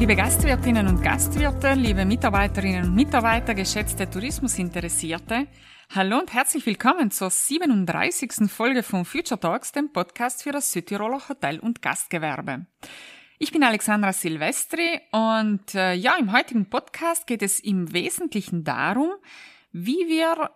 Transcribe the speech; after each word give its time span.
Liebe 0.00 0.16
Gastwirtinnen 0.16 0.86
und 0.86 1.02
Gastwirte, 1.02 1.74
liebe 1.74 2.06
Mitarbeiterinnen 2.06 2.84
und 2.84 2.94
Mitarbeiter, 2.94 3.54
geschätzte 3.54 4.08
Tourismusinteressierte, 4.08 5.46
hallo 5.94 6.18
und 6.20 6.32
herzlich 6.32 6.64
willkommen 6.64 7.10
zur 7.10 7.28
37. 7.28 8.50
Folge 8.50 8.82
von 8.82 9.04
Future 9.04 9.38
Talks, 9.38 9.72
dem 9.72 9.92
Podcast 9.92 10.42
für 10.42 10.52
das 10.52 10.72
Südtiroler 10.72 11.28
Hotel- 11.28 11.60
und 11.60 11.82
Gastgewerbe. 11.82 12.64
Ich 13.38 13.52
bin 13.52 13.62
Alexandra 13.62 14.14
Silvestri 14.14 15.02
und 15.12 15.74
äh, 15.74 15.92
ja, 15.92 16.16
im 16.18 16.32
heutigen 16.32 16.70
Podcast 16.70 17.26
geht 17.26 17.42
es 17.42 17.60
im 17.60 17.92
Wesentlichen 17.92 18.64
darum, 18.64 19.10
wie 19.70 20.08
wir 20.08 20.50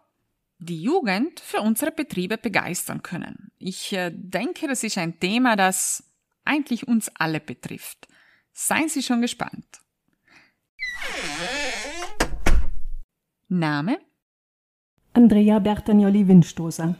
die 0.58 0.80
Jugend 0.80 1.38
für 1.40 1.60
unsere 1.60 1.92
Betriebe 1.92 2.38
begeistern 2.38 3.02
können. 3.02 3.52
Ich 3.58 3.92
äh, 3.92 4.10
denke, 4.10 4.68
das 4.68 4.82
ist 4.82 4.96
ein 4.96 5.20
Thema, 5.20 5.54
das 5.54 6.02
eigentlich 6.46 6.88
uns 6.88 7.10
alle 7.18 7.40
betrifft. 7.40 8.08
Seien 8.56 8.88
Sie 8.88 9.02
schon 9.02 9.20
gespannt. 9.20 9.82
Name? 13.48 13.98
Andrea 15.12 15.58
Bertagnoli 15.58 16.28
Windstoßer. 16.28 16.94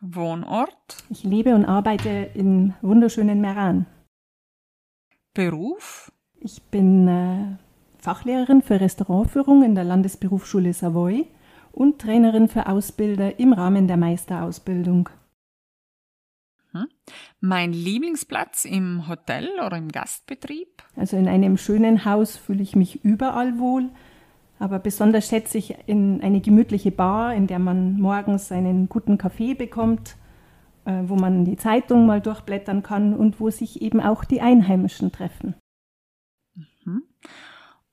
Wohnort? 0.00 1.04
Ich 1.10 1.22
lebe 1.22 1.54
und 1.54 1.66
arbeite 1.66 2.30
in 2.34 2.74
wunderschönen 2.80 3.42
Meran. 3.42 3.86
Beruf? 5.34 6.10
Ich 6.40 6.62
bin 6.62 7.08
äh, 7.08 7.56
Fachlehrerin 7.98 8.62
für 8.62 8.80
Restaurantführung 8.80 9.62
in 9.64 9.74
der 9.74 9.84
Landesberufsschule 9.84 10.72
Savoy 10.72 11.26
und 11.72 12.00
Trainerin 12.00 12.48
für 12.48 12.68
Ausbilder 12.68 13.38
im 13.38 13.52
Rahmen 13.52 13.86
der 13.86 13.98
Meisterausbildung. 13.98 15.10
Hm? 16.76 16.86
Mein 17.40 17.72
Lieblingsplatz 17.72 18.64
im 18.64 19.08
Hotel 19.08 19.48
oder 19.64 19.76
im 19.76 19.90
Gastbetrieb? 19.90 20.82
Also 20.96 21.16
in 21.16 21.28
einem 21.28 21.56
schönen 21.56 22.04
Haus 22.04 22.36
fühle 22.36 22.62
ich 22.62 22.76
mich 22.76 23.04
überall 23.04 23.58
wohl, 23.58 23.90
aber 24.58 24.78
besonders 24.78 25.28
schätze 25.28 25.58
ich 25.58 25.76
in 25.86 26.20
eine 26.22 26.40
gemütliche 26.40 26.90
Bar, 26.90 27.34
in 27.34 27.46
der 27.46 27.58
man 27.58 27.98
morgens 27.98 28.50
einen 28.52 28.88
guten 28.88 29.18
Kaffee 29.18 29.54
bekommt, 29.54 30.16
äh, 30.84 31.02
wo 31.04 31.16
man 31.16 31.44
die 31.44 31.56
Zeitung 31.56 32.06
mal 32.06 32.20
durchblättern 32.20 32.82
kann 32.82 33.14
und 33.14 33.40
wo 33.40 33.50
sich 33.50 33.82
eben 33.82 34.00
auch 34.00 34.24
die 34.24 34.40
Einheimischen 34.40 35.12
treffen. 35.12 35.54
Mhm. 36.54 37.02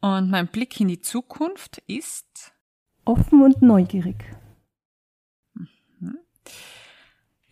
Und 0.02 0.30
mein 0.30 0.48
Blick 0.48 0.80
in 0.80 0.88
die 0.90 1.02
Zukunft 1.02 1.82
ist? 1.88 2.54
Offen 3.06 3.42
und 3.42 3.62
neugierig. 3.62 4.24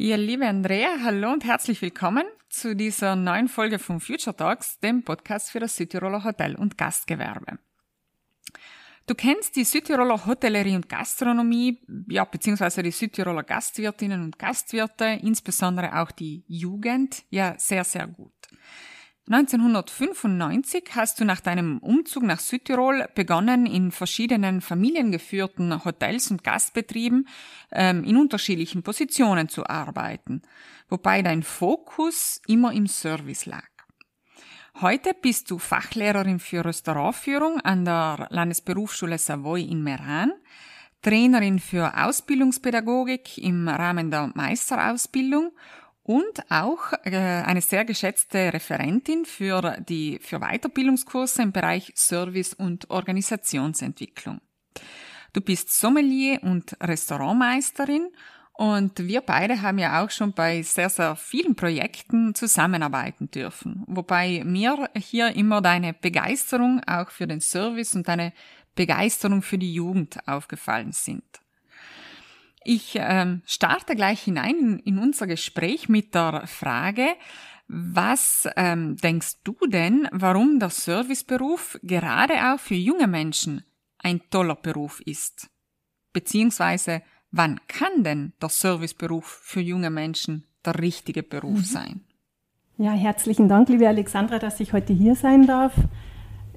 Ja, 0.03 0.15
liebe 0.15 0.47
Andrea, 0.47 0.95
hallo 1.03 1.31
und 1.31 1.45
herzlich 1.45 1.79
willkommen 1.83 2.23
zu 2.49 2.75
dieser 2.75 3.15
neuen 3.15 3.47
Folge 3.47 3.77
von 3.77 3.99
Future 3.99 4.35
Talks, 4.35 4.79
dem 4.79 5.03
Podcast 5.03 5.51
für 5.51 5.59
das 5.59 5.75
Südtiroler 5.75 6.23
Hotel- 6.23 6.55
und 6.55 6.75
Gastgewerbe. 6.75 7.59
Du 9.05 9.13
kennst 9.13 9.55
die 9.55 9.63
Südtiroler 9.63 10.25
Hotellerie 10.25 10.75
und 10.75 10.89
Gastronomie, 10.89 11.83
ja, 12.09 12.25
beziehungsweise 12.25 12.81
die 12.81 12.89
Südtiroler 12.89 13.43
Gastwirtinnen 13.43 14.23
und 14.23 14.39
Gastwirte, 14.39 15.19
insbesondere 15.21 15.95
auch 16.01 16.09
die 16.09 16.45
Jugend, 16.47 17.21
ja, 17.29 17.53
sehr, 17.59 17.83
sehr 17.83 18.07
gut. 18.07 18.33
1995 19.27 20.89
hast 20.95 21.19
du 21.19 21.25
nach 21.25 21.41
deinem 21.41 21.77
Umzug 21.77 22.23
nach 22.23 22.39
Südtirol 22.39 23.07
begonnen, 23.13 23.67
in 23.67 23.91
verschiedenen 23.91 24.61
familiengeführten 24.61 25.85
Hotels 25.85 26.31
und 26.31 26.43
Gastbetrieben 26.43 27.27
ähm, 27.71 28.03
in 28.03 28.17
unterschiedlichen 28.17 28.81
Positionen 28.81 29.47
zu 29.47 29.67
arbeiten, 29.67 30.41
wobei 30.89 31.21
dein 31.21 31.43
Fokus 31.43 32.41
immer 32.47 32.73
im 32.73 32.87
Service 32.87 33.45
lag. 33.45 33.67
Heute 34.79 35.13
bist 35.13 35.51
du 35.51 35.59
Fachlehrerin 35.59 36.39
für 36.39 36.65
Restaurantführung 36.65 37.59
an 37.59 37.85
der 37.85 38.27
Landesberufsschule 38.31 39.19
Savoy 39.19 39.61
in 39.61 39.83
Meran, 39.83 40.31
Trainerin 41.03 41.59
für 41.59 41.93
Ausbildungspädagogik 41.95 43.37
im 43.37 43.67
Rahmen 43.67 44.09
der 44.09 44.31
Meisterausbildung 44.33 45.51
und 46.03 46.51
auch 46.51 46.93
äh, 47.03 47.15
eine 47.15 47.61
sehr 47.61 47.85
geschätzte 47.85 48.53
Referentin 48.53 49.25
für 49.25 49.77
die 49.87 50.19
für 50.21 50.39
Weiterbildungskurse 50.39 51.43
im 51.43 51.51
Bereich 51.51 51.93
Service 51.95 52.53
und 52.53 52.89
Organisationsentwicklung. 52.89 54.41
Du 55.33 55.41
bist 55.41 55.79
Sommelier 55.79 56.39
und 56.43 56.75
Restaurantmeisterin 56.81 58.09
und 58.53 58.99
wir 58.99 59.21
beide 59.21 59.61
haben 59.61 59.79
ja 59.79 60.03
auch 60.03 60.09
schon 60.09 60.33
bei 60.33 60.61
sehr, 60.61 60.89
sehr 60.89 61.15
vielen 61.15 61.55
Projekten 61.55 62.35
zusammenarbeiten 62.35 63.31
dürfen. 63.31 63.83
Wobei 63.87 64.43
mir 64.43 64.89
hier 64.95 65.35
immer 65.35 65.61
deine 65.61 65.93
Begeisterung 65.93 66.81
auch 66.85 67.09
für 67.09 67.27
den 67.27 67.41
Service 67.41 67.95
und 67.95 68.07
deine 68.07 68.33
Begeisterung 68.75 69.41
für 69.41 69.57
die 69.57 69.73
Jugend 69.73 70.27
aufgefallen 70.27 70.91
sind. 70.91 71.40
Ich 72.63 72.93
ähm, 72.95 73.41
starte 73.45 73.95
gleich 73.95 74.21
hinein 74.21 74.79
in, 74.85 74.99
unser 74.99 75.27
Gespräch 75.27 75.89
mit 75.89 76.13
der 76.13 76.45
Frage, 76.45 77.07
was 77.67 78.47
ähm, 78.55 78.97
denkst 78.97 79.43
du 79.43 79.55
denn, 79.67 80.07
warum 80.11 80.59
der 80.59 80.69
Serviceberuf 80.69 81.79
gerade 81.81 82.33
auch 82.33 82.59
für 82.59 82.75
junge 82.75 83.07
Menschen 83.07 83.63
ein 83.97 84.21
toller 84.29 84.55
Beruf 84.55 85.01
ist? 85.05 85.49
Beziehungsweise, 86.13 87.01
wann 87.31 87.59
kann 87.67 88.03
denn 88.03 88.33
der 88.41 88.49
Serviceberuf 88.49 89.25
für 89.25 89.61
junge 89.61 89.89
Menschen 89.89 90.45
der 90.65 90.79
richtige 90.79 91.23
Beruf 91.23 91.59
mhm. 91.59 91.63
sein? 91.63 92.01
Ja, 92.77 92.91
herzlichen 92.91 93.47
Dank, 93.47 93.69
liebe 93.69 93.87
Alexandra, 93.87 94.37
dass 94.37 94.59
ich 94.59 94.73
heute 94.73 94.91
hier 94.93 95.15
sein 95.15 95.47
darf. 95.47 95.73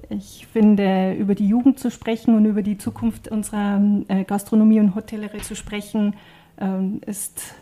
Ich 0.09 0.47
finde, 0.51 1.13
über 1.13 1.35
die 1.35 1.47
Jugend 1.47 1.79
zu 1.79 1.89
sprechen 1.89 2.35
und 2.35 2.45
über 2.45 2.61
die 2.61 2.77
Zukunft 2.77 3.29
unserer 3.29 3.81
äh, 4.07 4.23
Gastronomie 4.23 4.79
und 4.79 4.95
Hotellerie 4.95 5.41
zu 5.41 5.55
sprechen, 5.55 6.15
ähm, 6.59 7.01
ist 7.05 7.55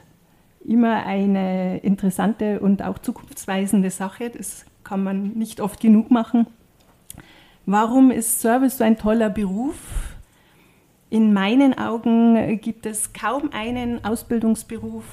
immer 0.65 1.05
eine 1.05 1.79
interessante 1.79 2.59
und 2.59 2.81
auch 2.83 2.99
zukunftsweisende 2.99 3.89
Sache. 3.89 4.29
Das 4.29 4.65
kann 4.83 5.03
man 5.03 5.29
nicht 5.29 5.61
oft 5.61 5.79
genug 5.79 6.11
machen. 6.11 6.47
Warum 7.65 8.11
ist 8.11 8.41
Service 8.41 8.77
so 8.77 8.83
ein 8.83 8.97
toller 8.97 9.29
Beruf? 9.29 10.13
In 11.09 11.31
meinen 11.31 11.77
Augen 11.77 12.59
gibt 12.59 12.85
es 12.85 13.13
kaum 13.13 13.51
einen 13.53 14.03
Ausbildungsberuf, 14.03 15.05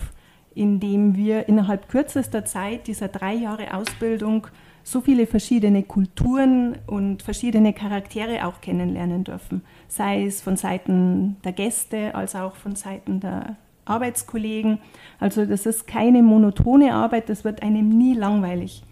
in 0.55 0.81
dem 0.81 1.15
wir 1.15 1.49
innerhalb 1.49 1.89
kürzester 1.89 2.45
Zeit 2.45 2.87
dieser 2.87 3.09
drei 3.09 3.35
Jahre 3.35 3.75
Ausbildung 3.75 4.47
so 4.83 5.01
viele 5.01 5.27
verschiedene 5.27 5.83
Kulturen 5.83 6.77
und 6.87 7.23
verschiedene 7.23 7.73
Charaktere 7.73 8.47
auch 8.47 8.61
kennenlernen 8.61 9.25
dürfen, 9.25 9.63
sei 9.89 10.25
es 10.25 10.41
von 10.41 10.57
Seiten 10.57 11.37
der 11.45 11.53
Gäste 11.53 12.15
als 12.15 12.35
auch 12.35 12.57
von 12.57 12.77
Seiten 12.77 13.21
der 13.21 13.57
Arbeitskollegen. 13.85 14.79
Also 15.19 15.45
das 15.45 15.67
ist 15.67 15.87
keine 15.87 16.23
monotone 16.23 16.95
Arbeit, 16.95 17.29
das 17.29 17.45
wird 17.45 17.63
einem 17.63 17.89
nie 17.89 18.15
langweilig. 18.15 18.85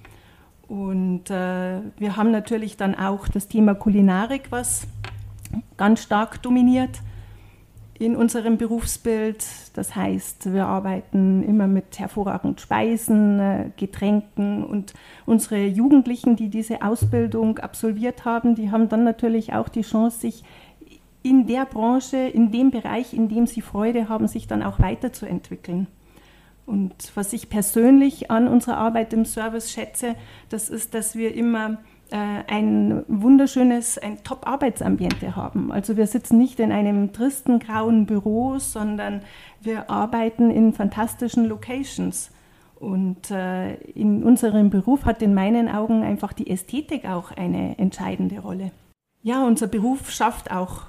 Und 0.66 1.30
äh, 1.30 1.80
wir 1.96 2.16
haben 2.16 2.30
natürlich 2.30 2.76
dann 2.76 2.94
auch 2.94 3.28
das 3.28 3.48
Thema 3.48 3.74
Kulinarik, 3.74 4.48
was 4.50 4.86
ganz 5.76 6.02
stark 6.02 6.42
dominiert 6.42 7.00
in 7.98 8.16
unserem 8.16 8.58
Berufsbild. 8.58 9.44
Das 9.74 9.96
heißt, 9.96 10.52
wir 10.52 10.66
arbeiten 10.66 11.42
immer 11.42 11.66
mit 11.66 11.98
hervorragenden 11.98 12.58
Speisen, 12.58 13.40
äh, 13.40 13.70
Getränken 13.76 14.64
und 14.64 14.94
unsere 15.26 15.66
Jugendlichen, 15.66 16.36
die 16.36 16.48
diese 16.48 16.82
Ausbildung 16.82 17.58
absolviert 17.58 18.24
haben, 18.24 18.54
die 18.54 18.70
haben 18.70 18.88
dann 18.88 19.04
natürlich 19.04 19.52
auch 19.52 19.68
die 19.68 19.82
Chance, 19.82 20.20
sich 20.20 20.44
in 21.22 21.46
der 21.46 21.66
Branche, 21.66 22.16
in 22.16 22.52
dem 22.52 22.70
Bereich, 22.70 23.12
in 23.12 23.28
dem 23.28 23.46
sie 23.46 23.60
Freude 23.60 24.08
haben, 24.08 24.28
sich 24.28 24.46
dann 24.46 24.62
auch 24.62 24.78
weiterzuentwickeln. 24.78 25.88
Und 26.64 27.12
was 27.14 27.32
ich 27.32 27.48
persönlich 27.48 28.30
an 28.30 28.46
unserer 28.46 28.76
Arbeit 28.76 29.12
im 29.12 29.24
Service 29.24 29.72
schätze, 29.72 30.14
das 30.50 30.68
ist, 30.68 30.94
dass 30.94 31.16
wir 31.16 31.34
immer 31.34 31.78
ein 32.16 33.04
wunderschönes, 33.08 33.98
ein 33.98 34.22
Top-Arbeitsambiente 34.22 35.36
haben. 35.36 35.70
Also 35.70 35.96
wir 35.96 36.06
sitzen 36.06 36.38
nicht 36.38 36.60
in 36.60 36.72
einem 36.72 37.12
tristen 37.12 37.58
grauen 37.58 38.06
Büro, 38.06 38.58
sondern 38.58 39.22
wir 39.60 39.90
arbeiten 39.90 40.50
in 40.50 40.72
fantastischen 40.72 41.46
Locations. 41.46 42.30
Und 42.76 43.30
äh, 43.30 43.74
in 43.74 44.22
unserem 44.22 44.70
Beruf 44.70 45.04
hat 45.04 45.20
in 45.20 45.34
meinen 45.34 45.68
Augen 45.68 46.02
einfach 46.02 46.32
die 46.32 46.48
Ästhetik 46.48 47.06
auch 47.06 47.32
eine 47.32 47.76
entscheidende 47.78 48.38
Rolle. 48.38 48.70
Ja, 49.22 49.44
unser 49.44 49.66
Beruf 49.66 50.10
schafft 50.10 50.52
auch 50.52 50.82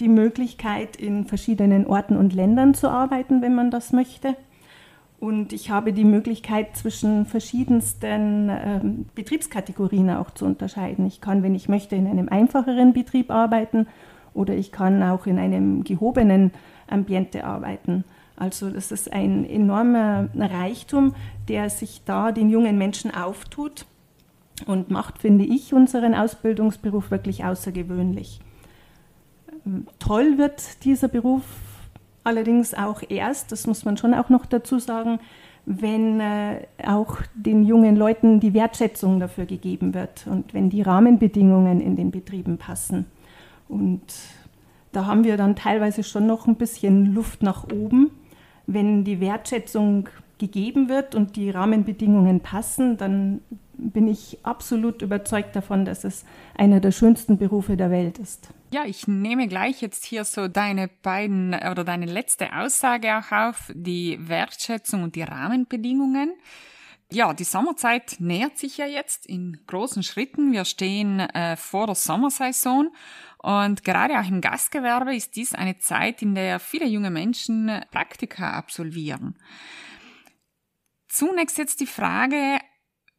die 0.00 0.08
Möglichkeit, 0.08 0.96
in 0.96 1.26
verschiedenen 1.26 1.86
Orten 1.86 2.16
und 2.16 2.32
Ländern 2.32 2.72
zu 2.72 2.88
arbeiten, 2.88 3.42
wenn 3.42 3.54
man 3.54 3.70
das 3.70 3.92
möchte. 3.92 4.34
Und 5.20 5.52
ich 5.52 5.70
habe 5.70 5.92
die 5.92 6.04
Möglichkeit, 6.04 6.76
zwischen 6.78 7.26
verschiedensten 7.26 8.48
ähm, 8.50 9.06
Betriebskategorien 9.14 10.08
auch 10.08 10.30
zu 10.30 10.46
unterscheiden. 10.46 11.06
Ich 11.06 11.20
kann, 11.20 11.42
wenn 11.42 11.54
ich 11.54 11.68
möchte, 11.68 11.94
in 11.94 12.06
einem 12.06 12.30
einfacheren 12.30 12.94
Betrieb 12.94 13.30
arbeiten 13.30 13.86
oder 14.32 14.54
ich 14.54 14.72
kann 14.72 15.02
auch 15.02 15.26
in 15.26 15.38
einem 15.38 15.84
gehobenen 15.84 16.52
Ambiente 16.88 17.44
arbeiten. 17.44 18.04
Also 18.36 18.70
das 18.70 18.90
ist 18.90 19.12
ein 19.12 19.44
enormer 19.44 20.30
Reichtum, 20.34 21.14
der 21.48 21.68
sich 21.68 22.00
da 22.06 22.32
den 22.32 22.48
jungen 22.48 22.78
Menschen 22.78 23.14
auftut. 23.14 23.84
und 24.66 24.90
macht, 24.90 25.18
finde 25.18 25.44
ich, 25.44 25.74
unseren 25.74 26.14
Ausbildungsberuf 26.14 27.10
wirklich 27.10 27.44
außergewöhnlich. 27.44 28.40
Toll 29.98 30.38
wird 30.38 30.84
dieser 30.84 31.08
Beruf 31.08 31.44
allerdings 32.24 32.74
auch 32.74 33.02
erst, 33.08 33.52
das 33.52 33.66
muss 33.66 33.84
man 33.84 33.96
schon 33.96 34.14
auch 34.14 34.28
noch 34.28 34.46
dazu 34.46 34.78
sagen, 34.78 35.20
wenn 35.66 36.20
äh, 36.20 36.66
auch 36.86 37.18
den 37.34 37.64
jungen 37.64 37.96
Leuten 37.96 38.40
die 38.40 38.54
Wertschätzung 38.54 39.20
dafür 39.20 39.46
gegeben 39.46 39.94
wird 39.94 40.26
und 40.26 40.54
wenn 40.54 40.70
die 40.70 40.82
Rahmenbedingungen 40.82 41.80
in 41.80 41.96
den 41.96 42.10
Betrieben 42.10 42.58
passen. 42.58 43.06
Und 43.68 44.02
da 44.92 45.06
haben 45.06 45.24
wir 45.24 45.36
dann 45.36 45.56
teilweise 45.56 46.02
schon 46.02 46.26
noch 46.26 46.46
ein 46.46 46.56
bisschen 46.56 47.14
Luft 47.14 47.42
nach 47.42 47.64
oben. 47.64 48.10
Wenn 48.66 49.04
die 49.04 49.20
Wertschätzung 49.20 50.08
gegeben 50.38 50.88
wird 50.88 51.14
und 51.14 51.36
die 51.36 51.50
Rahmenbedingungen 51.50 52.40
passen, 52.40 52.96
dann 52.96 53.40
bin 53.90 54.06
ich 54.06 54.38
absolut 54.42 55.00
überzeugt 55.02 55.56
davon, 55.56 55.84
dass 55.84 56.04
es 56.04 56.24
einer 56.54 56.80
der 56.80 56.92
schönsten 56.92 57.38
Berufe 57.38 57.76
der 57.76 57.90
Welt 57.90 58.18
ist. 58.18 58.48
Ja, 58.72 58.84
ich 58.84 59.08
nehme 59.08 59.48
gleich 59.48 59.80
jetzt 59.80 60.04
hier 60.04 60.24
so 60.24 60.46
deine 60.46 60.88
beiden 60.88 61.54
oder 61.54 61.82
deine 61.82 62.06
letzte 62.06 62.56
Aussage 62.56 63.16
auch 63.16 63.32
auf, 63.32 63.72
die 63.74 64.18
Wertschätzung 64.20 65.02
und 65.02 65.16
die 65.16 65.22
Rahmenbedingungen. 65.22 66.34
Ja, 67.12 67.34
die 67.34 67.44
Sommerzeit 67.44 68.16
nähert 68.20 68.56
sich 68.56 68.78
ja 68.78 68.86
jetzt 68.86 69.26
in 69.26 69.58
großen 69.66 70.04
Schritten. 70.04 70.52
Wir 70.52 70.64
stehen 70.64 71.18
äh, 71.18 71.56
vor 71.56 71.86
der 71.86 71.96
Sommersaison 71.96 72.92
und 73.42 73.82
gerade 73.82 74.20
auch 74.20 74.28
im 74.28 74.40
Gastgewerbe 74.40 75.16
ist 75.16 75.34
dies 75.34 75.54
eine 75.54 75.78
Zeit, 75.78 76.22
in 76.22 76.36
der 76.36 76.60
viele 76.60 76.86
junge 76.86 77.10
Menschen 77.10 77.80
Praktika 77.90 78.52
absolvieren. 78.52 79.36
Zunächst 81.08 81.58
jetzt 81.58 81.80
die 81.80 81.86
Frage, 81.86 82.60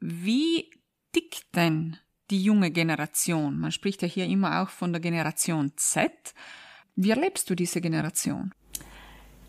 wie 0.02 0.70
tickt 1.14 1.56
denn 1.56 1.98
die 2.30 2.44
junge 2.44 2.72
Generation? 2.72 3.60
Man 3.60 3.72
spricht 3.72 4.02
ja 4.02 4.08
hier 4.08 4.26
immer 4.26 4.62
auch 4.62 4.70
von 4.70 4.92
der 4.92 5.02
Generation 5.02 5.72
Z. 5.76 6.12
Wie 6.96 7.12
erlebst 7.12 7.50
du 7.50 7.56
diese 7.56 7.82
Generation? 7.82 8.52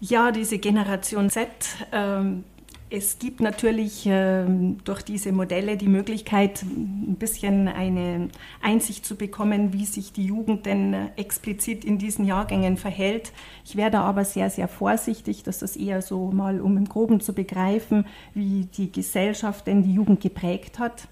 Ja, 0.00 0.31
diese 0.32 0.58
Generation 0.58 1.31
Z 1.31 1.49
ähm, 1.93 2.44
es 2.92 3.18
gibt 3.18 3.40
natürlich 3.40 4.06
äh, 4.06 4.44
durch 4.84 5.02
diese 5.02 5.32
Modelle 5.32 5.78
die 5.78 5.88
Möglichkeit, 5.88 6.62
ein 6.62 7.16
bisschen 7.18 7.66
eine 7.66 8.28
Einsicht 8.60 9.06
zu 9.06 9.16
bekommen, 9.16 9.72
wie 9.72 9.86
sich 9.86 10.12
die 10.12 10.26
Jugend 10.26 10.66
denn 10.66 10.94
explizit 11.16 11.86
in 11.86 11.96
diesen 11.96 12.26
Jahrgängen 12.26 12.76
verhält. 12.76 13.32
Ich 13.64 13.76
werde 13.76 14.00
aber 14.00 14.26
sehr, 14.26 14.50
sehr 14.50 14.68
vorsichtig, 14.68 15.42
dass 15.42 15.60
das 15.60 15.76
eher 15.76 16.02
so 16.02 16.30
mal, 16.32 16.60
um 16.60 16.76
im 16.76 16.84
Groben 16.84 17.20
zu 17.20 17.32
begreifen, 17.32 18.04
wie 18.34 18.66
die 18.76 18.92
Gesellschaft 18.92 19.66
denn 19.66 19.82
die 19.82 19.94
Jugend 19.94 20.20
geprägt 20.20 20.78
hat. 20.78 21.08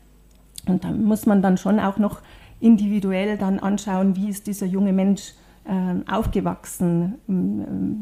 Und 0.67 0.85
da 0.85 0.91
muss 0.91 1.25
man 1.25 1.41
dann 1.41 1.57
schon 1.57 1.81
auch 1.81 1.97
noch 1.97 2.21
individuell 2.61 3.39
dann 3.39 3.59
anschauen, 3.59 4.17
wie 4.17 4.29
ist 4.29 4.47
dieser 4.47 4.67
junge 4.67 4.93
Mensch 4.93 5.33
äh, 5.65 6.11
aufgewachsen, 6.13 7.15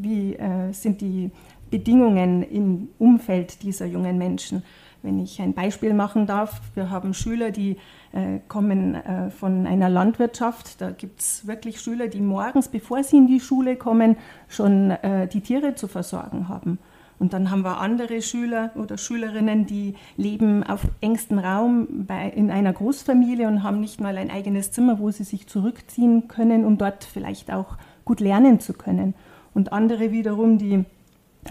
wie 0.02 0.34
äh, 0.34 0.72
sind 0.72 1.00
die 1.00 1.30
Bedingungen 1.70 2.42
im 2.42 2.88
Umfeld 2.98 3.62
dieser 3.62 3.86
jungen 3.86 4.18
Menschen. 4.18 4.62
Wenn 5.02 5.18
ich 5.20 5.40
ein 5.40 5.54
Beispiel 5.54 5.94
machen 5.94 6.26
darf, 6.26 6.60
wir 6.74 6.90
haben 6.90 7.14
Schüler, 7.14 7.52
die 7.52 7.76
äh, 8.12 8.40
kommen 8.48 8.96
äh, 8.96 9.30
von 9.30 9.66
einer 9.66 9.88
Landwirtschaft. 9.88 10.80
Da 10.80 10.90
gibt 10.90 11.20
es 11.20 11.46
wirklich 11.46 11.80
Schüler, 11.80 12.08
die 12.08 12.20
morgens, 12.20 12.68
bevor 12.68 13.04
sie 13.04 13.18
in 13.18 13.26
die 13.28 13.40
Schule 13.40 13.76
kommen, 13.76 14.16
schon 14.48 14.90
äh, 14.90 15.28
die 15.28 15.40
Tiere 15.40 15.76
zu 15.76 15.86
versorgen 15.86 16.48
haben. 16.48 16.78
Und 17.18 17.32
dann 17.32 17.50
haben 17.50 17.62
wir 17.62 17.78
andere 17.78 18.22
Schüler 18.22 18.70
oder 18.76 18.96
Schülerinnen, 18.96 19.66
die 19.66 19.94
leben 20.16 20.62
auf 20.62 20.82
engstem 21.00 21.38
Raum 21.38 22.06
bei, 22.06 22.28
in 22.28 22.50
einer 22.50 22.72
Großfamilie 22.72 23.48
und 23.48 23.62
haben 23.62 23.80
nicht 23.80 24.00
mal 24.00 24.16
ein 24.16 24.30
eigenes 24.30 24.70
Zimmer, 24.70 24.98
wo 25.00 25.10
sie 25.10 25.24
sich 25.24 25.46
zurückziehen 25.46 26.28
können, 26.28 26.64
um 26.64 26.78
dort 26.78 27.04
vielleicht 27.04 27.52
auch 27.52 27.76
gut 28.04 28.20
lernen 28.20 28.60
zu 28.60 28.72
können. 28.72 29.14
Und 29.52 29.72
andere 29.72 30.12
wiederum, 30.12 30.58
die 30.58 30.84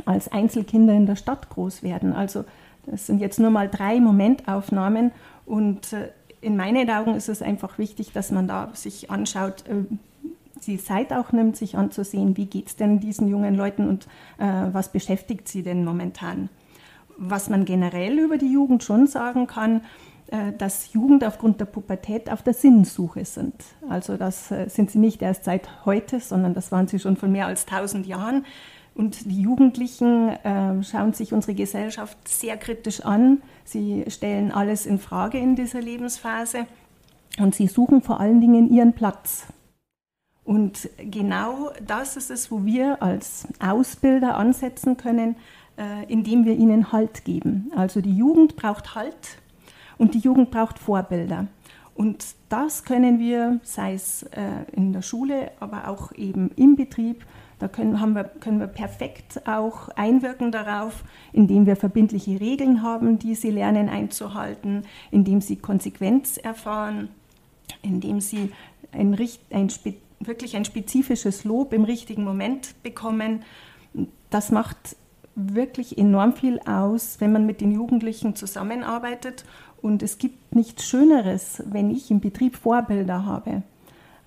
als 0.05 0.31
Einzelkinder 0.31 0.93
in 0.93 1.05
der 1.05 1.15
Stadt 1.15 1.49
groß 1.49 1.83
werden. 1.83 2.13
Also 2.13 2.45
das 2.85 3.05
sind 3.05 3.19
jetzt 3.19 3.39
nur 3.39 3.49
mal 3.49 3.67
drei 3.67 3.99
Momentaufnahmen 3.99 5.11
und 5.45 5.93
äh, 5.93 6.09
in 6.41 6.55
meinen 6.55 6.89
Augen 6.89 7.15
ist 7.15 7.29
es 7.29 7.41
einfach 7.41 7.77
wichtig, 7.77 8.11
dass 8.13 8.31
man 8.31 8.47
da 8.47 8.69
sich 8.73 9.09
anschaut, 9.09 9.65
äh, 9.67 9.83
die 10.65 10.77
Zeit 10.77 11.13
auch 11.13 11.31
nimmt, 11.31 11.55
sich 11.55 11.77
anzusehen, 11.77 12.37
wie 12.37 12.45
geht 12.45 12.67
es 12.67 12.75
denn 12.75 12.99
diesen 12.99 13.27
jungen 13.27 13.55
Leuten 13.55 13.87
und 13.87 14.05
äh, 14.37 14.45
was 14.71 14.91
beschäftigt 14.91 15.47
sie 15.47 15.63
denn 15.63 15.85
momentan. 15.85 16.49
Was 17.17 17.49
man 17.49 17.65
generell 17.65 18.19
über 18.19 18.37
die 18.37 18.51
Jugend 18.51 18.83
schon 18.83 19.07
sagen 19.07 19.47
kann, 19.47 19.81
äh, 20.27 20.51
dass 20.57 20.93
Jugend 20.93 21.23
aufgrund 21.23 21.59
der 21.59 21.65
Pubertät 21.65 22.29
auf 22.29 22.43
der 22.43 22.53
Sinnsuche 22.53 23.25
sind. 23.25 23.53
Also 23.89 24.17
das 24.17 24.51
äh, 24.51 24.67
sind 24.69 24.91
sie 24.91 24.99
nicht 24.99 25.21
erst 25.21 25.45
seit 25.45 25.85
heute, 25.85 26.19
sondern 26.19 26.53
das 26.53 26.71
waren 26.71 26.87
sie 26.87 26.99
schon 26.99 27.17
von 27.17 27.31
mehr 27.31 27.47
als 27.47 27.65
tausend 27.65 28.05
Jahren. 28.05 28.45
Und 28.97 29.29
die 29.29 29.43
Jugendlichen 29.43 30.29
äh, 30.29 30.83
schauen 30.83 31.13
sich 31.13 31.31
unsere 31.31 31.53
Gesellschaft 31.53 32.17
sehr 32.27 32.57
kritisch 32.57 33.01
an. 33.01 33.43
Sie 33.63 34.03
stellen 34.07 34.51
alles 34.51 34.87
in 34.87 34.97
Frage 34.97 35.37
in 35.37 35.55
dieser 35.55 35.81
Lebensphase 35.81 36.65
und 37.37 37.53
sie 37.53 37.67
suchen 37.67 38.01
vor 38.01 38.19
allen 38.19 38.41
Dingen 38.41 38.73
ihren 38.73 38.93
Platz. 38.93 39.45
Und 40.43 40.89
genau 40.97 41.69
das 41.85 42.17
ist 42.17 42.31
es, 42.31 42.49
wo 42.49 42.65
wir 42.65 43.03
als 43.03 43.47
Ausbilder 43.59 44.35
ansetzen 44.35 44.97
können, 44.97 45.35
äh, 45.77 46.11
indem 46.11 46.45
wir 46.45 46.55
ihnen 46.55 46.91
Halt 46.91 47.23
geben. 47.23 47.71
Also 47.75 48.01
die 48.01 48.17
Jugend 48.17 48.55
braucht 48.55 48.95
Halt 48.95 49.37
und 49.99 50.15
die 50.15 50.19
Jugend 50.19 50.49
braucht 50.49 50.79
Vorbilder. 50.79 51.45
Und 51.93 52.25
das 52.49 52.83
können 52.83 53.19
wir, 53.19 53.59
sei 53.61 53.93
es 53.93 54.23
äh, 54.23 54.41
in 54.71 54.91
der 54.91 55.03
Schule, 55.03 55.51
aber 55.59 55.87
auch 55.87 56.11
eben 56.13 56.49
im 56.55 56.75
Betrieb, 56.75 57.23
da 57.59 57.67
können, 57.67 57.99
haben 57.99 58.13
wir, 58.13 58.23
können 58.23 58.59
wir 58.59 58.67
perfekt 58.67 59.47
auch 59.47 59.89
einwirken 59.89 60.51
darauf, 60.51 61.03
indem 61.33 61.65
wir 61.65 61.75
verbindliche 61.75 62.39
Regeln 62.39 62.83
haben, 62.83 63.17
die 63.17 63.33
sie 63.33 63.49
lernen 63.49 63.89
einzuhalten, 63.89 64.83
indem 65.09 65.41
sie 65.41 65.55
Konsequenz 65.55 66.37
erfahren, 66.37 67.09
indem 67.81 68.21
sie 68.21 68.51
ein, 68.91 69.17
ein, 69.51 69.69
wirklich 70.19 70.55
ein 70.55 70.65
spezifisches 70.65 71.43
Lob 71.43 71.73
im 71.73 71.83
richtigen 71.83 72.23
Moment 72.23 72.75
bekommen. 72.83 73.43
Das 74.29 74.51
macht 74.51 74.95
wirklich 75.35 75.97
enorm 75.97 76.33
viel 76.33 76.59
aus, 76.59 77.17
wenn 77.19 77.31
man 77.31 77.45
mit 77.45 77.61
den 77.61 77.71
Jugendlichen 77.71 78.35
zusammenarbeitet. 78.35 79.45
Und 79.81 80.03
es 80.03 80.17
gibt 80.17 80.55
nichts 80.55 80.85
Schöneres, 80.85 81.63
wenn 81.65 81.89
ich 81.89 82.11
im 82.11 82.19
Betrieb 82.19 82.55
Vorbilder 82.55 83.25
habe. 83.25 83.63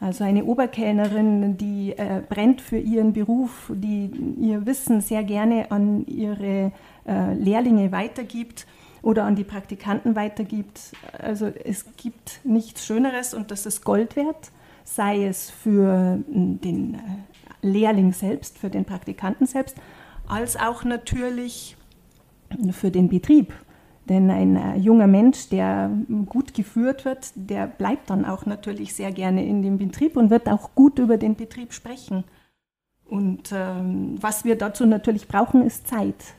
Also 0.01 0.25
eine 0.25 0.45
Oberkellnerin, 0.47 1.59
die 1.59 1.93
äh, 1.93 2.23
brennt 2.27 2.63
für 2.63 2.79
ihren 2.79 3.13
Beruf, 3.13 3.71
die 3.75 4.11
ihr 4.41 4.65
Wissen 4.65 5.03
sehr 5.03 5.23
gerne 5.23 5.71
an 5.71 6.07
ihre 6.07 6.73
äh, 7.07 7.35
Lehrlinge 7.35 7.93
weitergibt 7.93 8.67
oder 9.03 9.25
an 9.25 9.37
die 9.37 9.45
Praktikanten 9.45 10.17
weitergibt. 10.17 10.93
Also 11.19 11.47
es 11.47 11.85
gibt 11.99 12.41
nichts 12.45 12.87
Schöneres 12.87 13.35
und 13.35 13.51
das 13.51 13.67
ist 13.67 13.85
Gold 13.85 14.17
wert, 14.17 14.51
sei 14.85 15.27
es 15.27 15.51
für 15.51 16.19
den 16.27 16.95
äh, 16.95 16.99
Lehrling 17.61 18.15
selbst, 18.15 18.57
für 18.57 18.71
den 18.71 18.87
Praktikanten 18.87 19.47
selbst, 19.47 19.77
als 20.27 20.57
auch 20.57 20.83
natürlich 20.85 21.77
für 22.73 22.91
den 22.91 23.11
Betrieb. 23.11 23.53
Denn 24.11 24.29
ein 24.29 24.57
äh, 24.57 24.77
junger 24.77 25.07
Mensch, 25.07 25.51
der 25.51 25.89
gut 26.27 26.53
geführt 26.53 27.05
wird, 27.05 27.31
der 27.37 27.69
bleibt 27.69 28.11
dann 28.11 28.25
auch 28.25 28.45
natürlich 28.45 28.93
sehr 28.93 29.13
gerne 29.13 29.47
in 29.47 29.63
dem 29.63 29.79
Betrieb 29.79 30.17
und 30.17 30.31
wird 30.31 30.49
auch 30.49 30.75
gut 30.75 30.99
über 30.99 31.17
den 31.17 31.37
Betrieb 31.37 31.73
sprechen. 31.73 32.25
Und 33.05 33.53
ähm, 33.53 34.17
was 34.21 34.45
wir 34.45 34.59
dazu 34.59 34.85
natürlich 34.85 35.29
brauchen, 35.29 35.63
ist 35.65 35.87
Zeit. 35.87 36.35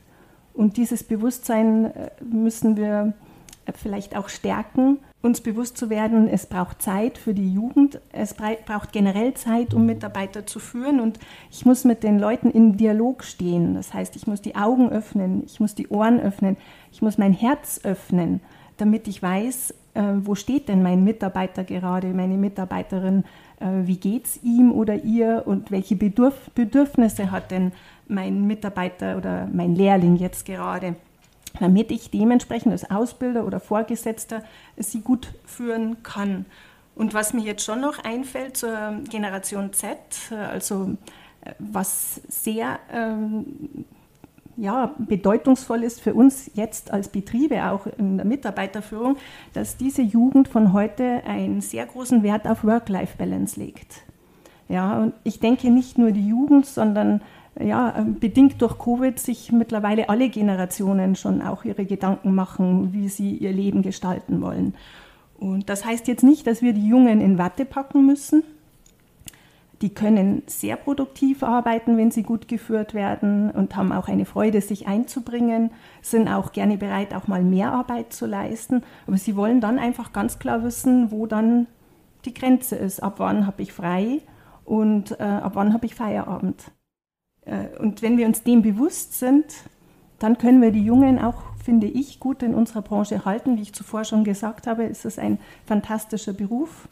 Und 0.53 0.75
dieses 0.75 1.05
Bewusstsein 1.05 1.85
äh, 1.85 2.09
müssen 2.21 2.75
wir 2.75 3.13
äh, 3.65 3.71
vielleicht 3.73 4.17
auch 4.17 4.27
stärken 4.27 4.99
uns 5.21 5.41
bewusst 5.41 5.77
zu 5.77 5.89
werden, 5.89 6.27
es 6.27 6.47
braucht 6.47 6.81
Zeit 6.81 7.17
für 7.17 7.33
die 7.33 7.53
Jugend, 7.53 7.99
es 8.11 8.33
braucht 8.33 8.91
generell 8.91 9.33
Zeit, 9.35 9.73
um 9.73 9.85
Mitarbeiter 9.85 10.47
zu 10.47 10.59
führen. 10.59 10.99
Und 10.99 11.19
ich 11.51 11.65
muss 11.65 11.83
mit 11.83 12.03
den 12.03 12.17
Leuten 12.17 12.49
in 12.49 12.77
Dialog 12.77 13.23
stehen. 13.23 13.75
Das 13.75 13.93
heißt, 13.93 14.15
ich 14.15 14.25
muss 14.25 14.41
die 14.41 14.55
Augen 14.55 14.89
öffnen, 14.89 15.43
ich 15.45 15.59
muss 15.59 15.75
die 15.75 15.89
Ohren 15.89 16.19
öffnen, 16.19 16.57
ich 16.91 17.01
muss 17.01 17.17
mein 17.17 17.33
Herz 17.33 17.81
öffnen, 17.83 18.41
damit 18.77 19.07
ich 19.07 19.21
weiß, 19.21 19.75
äh, 19.93 20.01
wo 20.21 20.33
steht 20.33 20.69
denn 20.69 20.81
mein 20.81 21.03
Mitarbeiter 21.03 21.63
gerade, 21.63 22.07
meine 22.07 22.37
Mitarbeiterin, 22.37 23.23
äh, 23.59 23.67
wie 23.83 23.97
geht 23.97 24.25
es 24.25 24.43
ihm 24.43 24.71
oder 24.71 25.03
ihr? 25.03 25.43
Und 25.45 25.69
welche 25.69 25.95
Bedürf 25.95 26.49
Bedürfnisse 26.55 27.29
hat 27.29 27.51
denn 27.51 27.73
mein 28.07 28.47
Mitarbeiter 28.47 29.17
oder 29.17 29.47
mein 29.53 29.75
Lehrling 29.75 30.15
jetzt 30.15 30.45
gerade 30.45 30.95
damit 31.61 31.91
ich 31.91 32.09
dementsprechend 32.09 32.71
als 32.71 32.89
Ausbilder 32.89 33.45
oder 33.45 33.59
Vorgesetzter 33.59 34.43
sie 34.77 35.01
gut 35.01 35.27
führen 35.45 36.01
kann. 36.01 36.45
Und 36.95 37.13
was 37.13 37.33
mir 37.33 37.41
jetzt 37.41 37.63
schon 37.63 37.81
noch 37.81 38.03
einfällt 38.03 38.57
zur 38.57 38.99
Generation 39.07 39.71
Z, 39.71 39.97
also 40.31 40.97
äh, 41.45 41.53
was 41.59 42.15
sehr 42.27 42.79
ähm, 42.91 43.85
ja, 44.57 44.95
bedeutungsvoll 44.97 45.83
ist 45.83 46.01
für 46.01 46.15
uns 46.15 46.49
jetzt 46.55 46.91
als 46.91 47.09
Betriebe, 47.09 47.69
auch 47.69 47.85
in 47.85 48.17
der 48.17 48.25
Mitarbeiterführung, 48.25 49.17
dass 49.53 49.77
diese 49.77 50.01
Jugend 50.01 50.47
von 50.47 50.73
heute 50.73 51.21
einen 51.27 51.61
sehr 51.61 51.85
großen 51.85 52.23
Wert 52.23 52.47
auf 52.47 52.63
Work-Life-Balance 52.63 53.59
legt. 53.59 54.01
Ja, 54.67 54.97
und 54.97 55.13
ich 55.23 55.39
denke 55.39 55.69
nicht 55.69 55.99
nur 55.99 56.11
die 56.11 56.27
Jugend, 56.27 56.65
sondern 56.65 57.21
ja, 57.59 58.05
bedingt 58.19 58.61
durch 58.61 58.77
Covid 58.77 59.19
sich 59.19 59.51
mittlerweile 59.51 60.09
alle 60.09 60.29
Generationen 60.29 61.15
schon 61.15 61.41
auch 61.41 61.65
ihre 61.65 61.85
Gedanken 61.85 62.33
machen, 62.33 62.93
wie 62.93 63.09
sie 63.09 63.35
ihr 63.35 63.51
Leben 63.51 63.81
gestalten 63.81 64.41
wollen. 64.41 64.73
Und 65.39 65.69
das 65.69 65.85
heißt 65.85 66.07
jetzt 66.07 66.23
nicht, 66.23 66.47
dass 66.47 66.61
wir 66.61 66.73
die 66.73 66.87
Jungen 66.87 67.19
in 67.19 67.37
Watte 67.37 67.65
packen 67.65 68.05
müssen, 68.05 68.43
die 69.81 69.89
können 69.89 70.43
sehr 70.45 70.75
produktiv 70.75 71.41
arbeiten, 71.41 71.97
wenn 71.97 72.11
sie 72.11 72.21
gut 72.21 72.47
geführt 72.47 72.93
werden 72.93 73.49
und 73.49 73.75
haben 73.75 73.91
auch 73.91 74.07
eine 74.07 74.25
Freude, 74.25 74.61
sich 74.61 74.87
einzubringen, 74.87 75.71
sind 76.03 76.27
auch 76.27 76.51
gerne 76.51 76.77
bereit, 76.77 77.15
auch 77.15 77.27
mal 77.27 77.43
mehr 77.43 77.71
Arbeit 77.71 78.13
zu 78.13 78.27
leisten. 78.27 78.83
Aber 79.07 79.17
sie 79.17 79.35
wollen 79.35 79.59
dann 79.59 79.79
einfach 79.79 80.13
ganz 80.13 80.37
klar 80.37 80.63
wissen, 80.63 81.09
wo 81.09 81.25
dann 81.25 81.65
die 82.25 82.33
Grenze 82.33 82.75
ist. 82.75 83.01
Ab 83.01 83.15
wann 83.17 83.47
habe 83.47 83.63
ich 83.63 83.73
frei 83.73 84.19
und 84.65 85.19
äh, 85.19 85.23
ab 85.23 85.53
wann 85.55 85.73
habe 85.73 85.87
ich 85.87 85.95
Feierabend. 85.95 86.71
Äh, 87.45 87.67
und 87.79 88.01
wenn 88.01 88.17
wir 88.17 88.27
uns 88.27 88.43
dem 88.43 88.61
bewusst 88.61 89.17
sind, 89.19 89.45
dann 90.19 90.37
können 90.37 90.61
wir 90.61 90.71
die 90.71 90.83
Jungen 90.83 91.19
auch, 91.19 91.41
finde 91.63 91.87
ich, 91.87 92.19
gut 92.19 92.43
in 92.43 92.53
unserer 92.53 92.81
Branche 92.81 93.25
halten. 93.25 93.57
Wie 93.57 93.61
ich 93.61 93.73
zuvor 93.73 94.03
schon 94.03 94.23
gesagt 94.23 94.67
habe, 94.67 94.83
ist 94.83 95.05
es 95.05 95.17
ein 95.17 95.39
fantastischer 95.65 96.33
Beruf, 96.33 96.87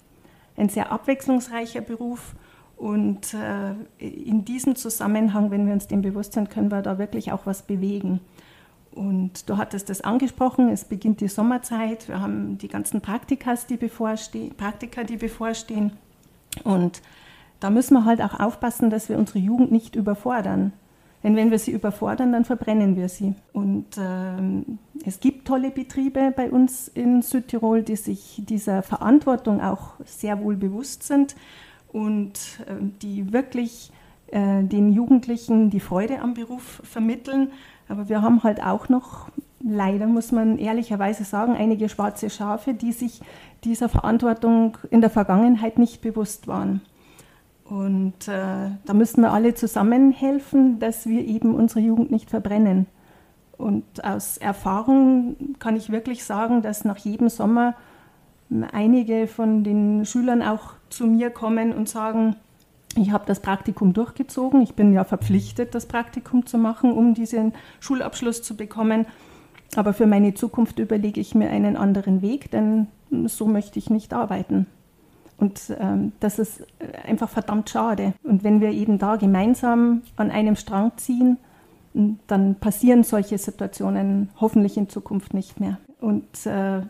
ein 0.58 0.70
sehr 0.70 0.92
abwechslungsreicher 0.92 1.82
Beruf 1.82 2.36
und 2.80 3.34
äh, 3.34 3.74
in 3.98 4.46
diesem 4.46 4.78
Zusammenhang, 4.78 5.52
wenn 5.52 5.66
wir 5.66 5.74
uns 5.74 5.88
dem 5.88 6.02
bewusst 6.02 6.32
sind, 6.32 6.50
können 6.50 6.72
wir 6.72 6.82
da 6.82 6.98
wirklich 6.98 7.34
auch 7.34 7.46
was 7.46 7.64
bewegen. 7.64 8.22
Und 8.92 9.50
du 9.50 9.58
hattest 9.58 9.90
das 9.90 10.00
angesprochen, 10.00 10.70
es 10.70 10.86
beginnt 10.86 11.20
die 11.20 11.28
Sommerzeit, 11.28 12.08
wir 12.08 12.22
haben 12.22 12.58
die 12.58 12.70
ganzen 12.70 13.02
Praktikas, 13.02 13.68
die 13.68 13.76
bevorstehen, 13.76 14.56
Praktika, 14.56 15.04
die 15.04 15.18
bevorstehen. 15.18 15.92
Und 16.64 17.02
da 17.60 17.70
müssen 17.70 17.94
wir 17.94 18.06
halt 18.06 18.22
auch 18.22 18.40
aufpassen, 18.40 18.90
dass 18.90 19.10
wir 19.10 19.18
unsere 19.18 19.40
Jugend 19.40 19.72
nicht 19.72 19.96
überfordern. 19.96 20.74
Denn 21.24 21.36
wenn 21.36 21.52
wir 21.52 21.60
sie 21.60 21.72
überfordern, 21.72 22.32
dann 22.32 22.46
verbrennen 22.46 22.96
wir 22.96 23.10
sie. 23.10 23.36
Und 23.52 23.86
ähm, 23.98 24.80
es 25.06 25.20
gibt 25.20 25.48
tolle 25.48 25.70
Betriebe 25.70 26.34
bei 26.36 26.50
uns 26.50 26.88
in 26.88 27.22
Südtirol, 27.22 27.84
die 27.84 27.98
sich 27.98 28.42
dieser 28.48 28.84
Verantwortung 28.84 29.62
auch 29.62 29.96
sehr 30.06 30.42
wohl 30.42 30.56
bewusst 30.56 31.04
sind 31.04 31.36
und 31.92 32.62
äh, 32.68 32.76
die 33.02 33.34
wirklich 33.34 33.92
äh, 34.28 34.64
den 34.64 34.94
Jugendlichen 34.94 35.70
die 35.70 35.82
Freude 35.82 36.20
am 36.20 36.36
Beruf 36.36 36.82
vermitteln. 36.86 37.52
Aber 37.90 38.08
wir 38.08 38.22
haben 38.22 38.44
halt 38.44 38.64
auch 38.64 38.88
noch, 38.88 39.30
leider 39.60 40.08
muss 40.08 40.32
man 40.32 40.58
ehrlicherweise 40.58 41.26
sagen, 41.26 41.54
einige 41.54 41.90
schwarze 41.90 42.30
Schafe, 42.30 42.74
die 42.74 42.94
sich 42.94 43.20
dieser 43.66 43.90
Verantwortung 43.90 44.78
in 44.90 45.02
der 45.02 45.10
Vergangenheit 45.10 45.80
nicht 45.80 46.02
bewusst 46.02 46.48
waren. 46.48 46.82
Und 47.70 48.28
äh, 48.28 48.72
da 48.86 48.94
müssen 48.94 49.22
wir 49.22 49.32
alle 49.32 49.54
zusammen 49.54 50.12
helfen, 50.12 50.80
dass 50.80 51.06
wir 51.06 51.24
eben 51.24 51.54
unsere 51.54 51.82
Jugend 51.82 52.10
nicht 52.10 52.30
verbrennen. 52.30 52.88
Und 53.58 54.04
aus 54.04 54.38
Erfahrung 54.38 55.36
kann 55.60 55.76
ich 55.76 55.92
wirklich 55.92 56.24
sagen, 56.24 56.64
dass 56.64 56.84
nach 56.84 56.98
jedem 56.98 57.30
Sommer 57.30 57.76
einige 58.72 59.28
von 59.28 59.64
den 59.64 60.06
Schülern 60.06 60.42
auch 60.42 60.72
zu 60.90 61.06
mir 61.06 61.30
kommen 61.30 61.72
und 61.74 61.88
sagen, 61.88 62.36
ich 62.96 63.12
habe 63.12 63.26
das 63.28 63.40
Praktikum 63.40 63.94
durchgezogen, 63.94 64.62
ich 64.62 64.74
bin 64.74 64.92
ja 64.92 65.04
verpflichtet, 65.04 65.76
das 65.76 65.86
Praktikum 65.86 66.48
zu 66.48 66.58
machen, 66.58 66.92
um 66.92 67.14
diesen 67.14 67.54
Schulabschluss 67.80 68.42
zu 68.42 68.58
bekommen. 68.58 69.06
Aber 69.76 69.94
für 69.94 70.08
meine 70.08 70.34
Zukunft 70.34 70.80
überlege 70.80 71.22
ich 71.22 71.36
mir 71.36 71.52
einen 71.52 71.78
anderen 71.78 72.24
Weg, 72.24 72.50
denn 72.50 72.88
so 73.26 73.46
möchte 73.46 73.78
ich 73.78 73.92
nicht 73.92 74.14
arbeiten. 74.14 74.66
Und 75.40 75.74
ähm, 75.80 76.12
das 76.20 76.38
ist 76.38 76.66
einfach 77.06 77.30
verdammt 77.30 77.70
schade. 77.70 78.14
Und 78.24 78.44
wenn 78.44 78.60
wir 78.60 78.72
eben 78.72 78.98
da 78.98 79.16
gemeinsam 79.16 80.02
an 80.18 80.32
einem 80.32 80.56
Strang 80.56 80.92
ziehen, 80.98 81.38
dann 82.28 82.56
passieren 82.56 83.04
solche 83.04 83.38
Situationen 83.38 84.30
hoffentlich 84.40 84.78
in 84.78 84.90
Zukunft 84.90 85.34
nicht 85.34 85.60
mehr. 85.60 85.78
Und 86.00 86.46
äh, 86.46 86.82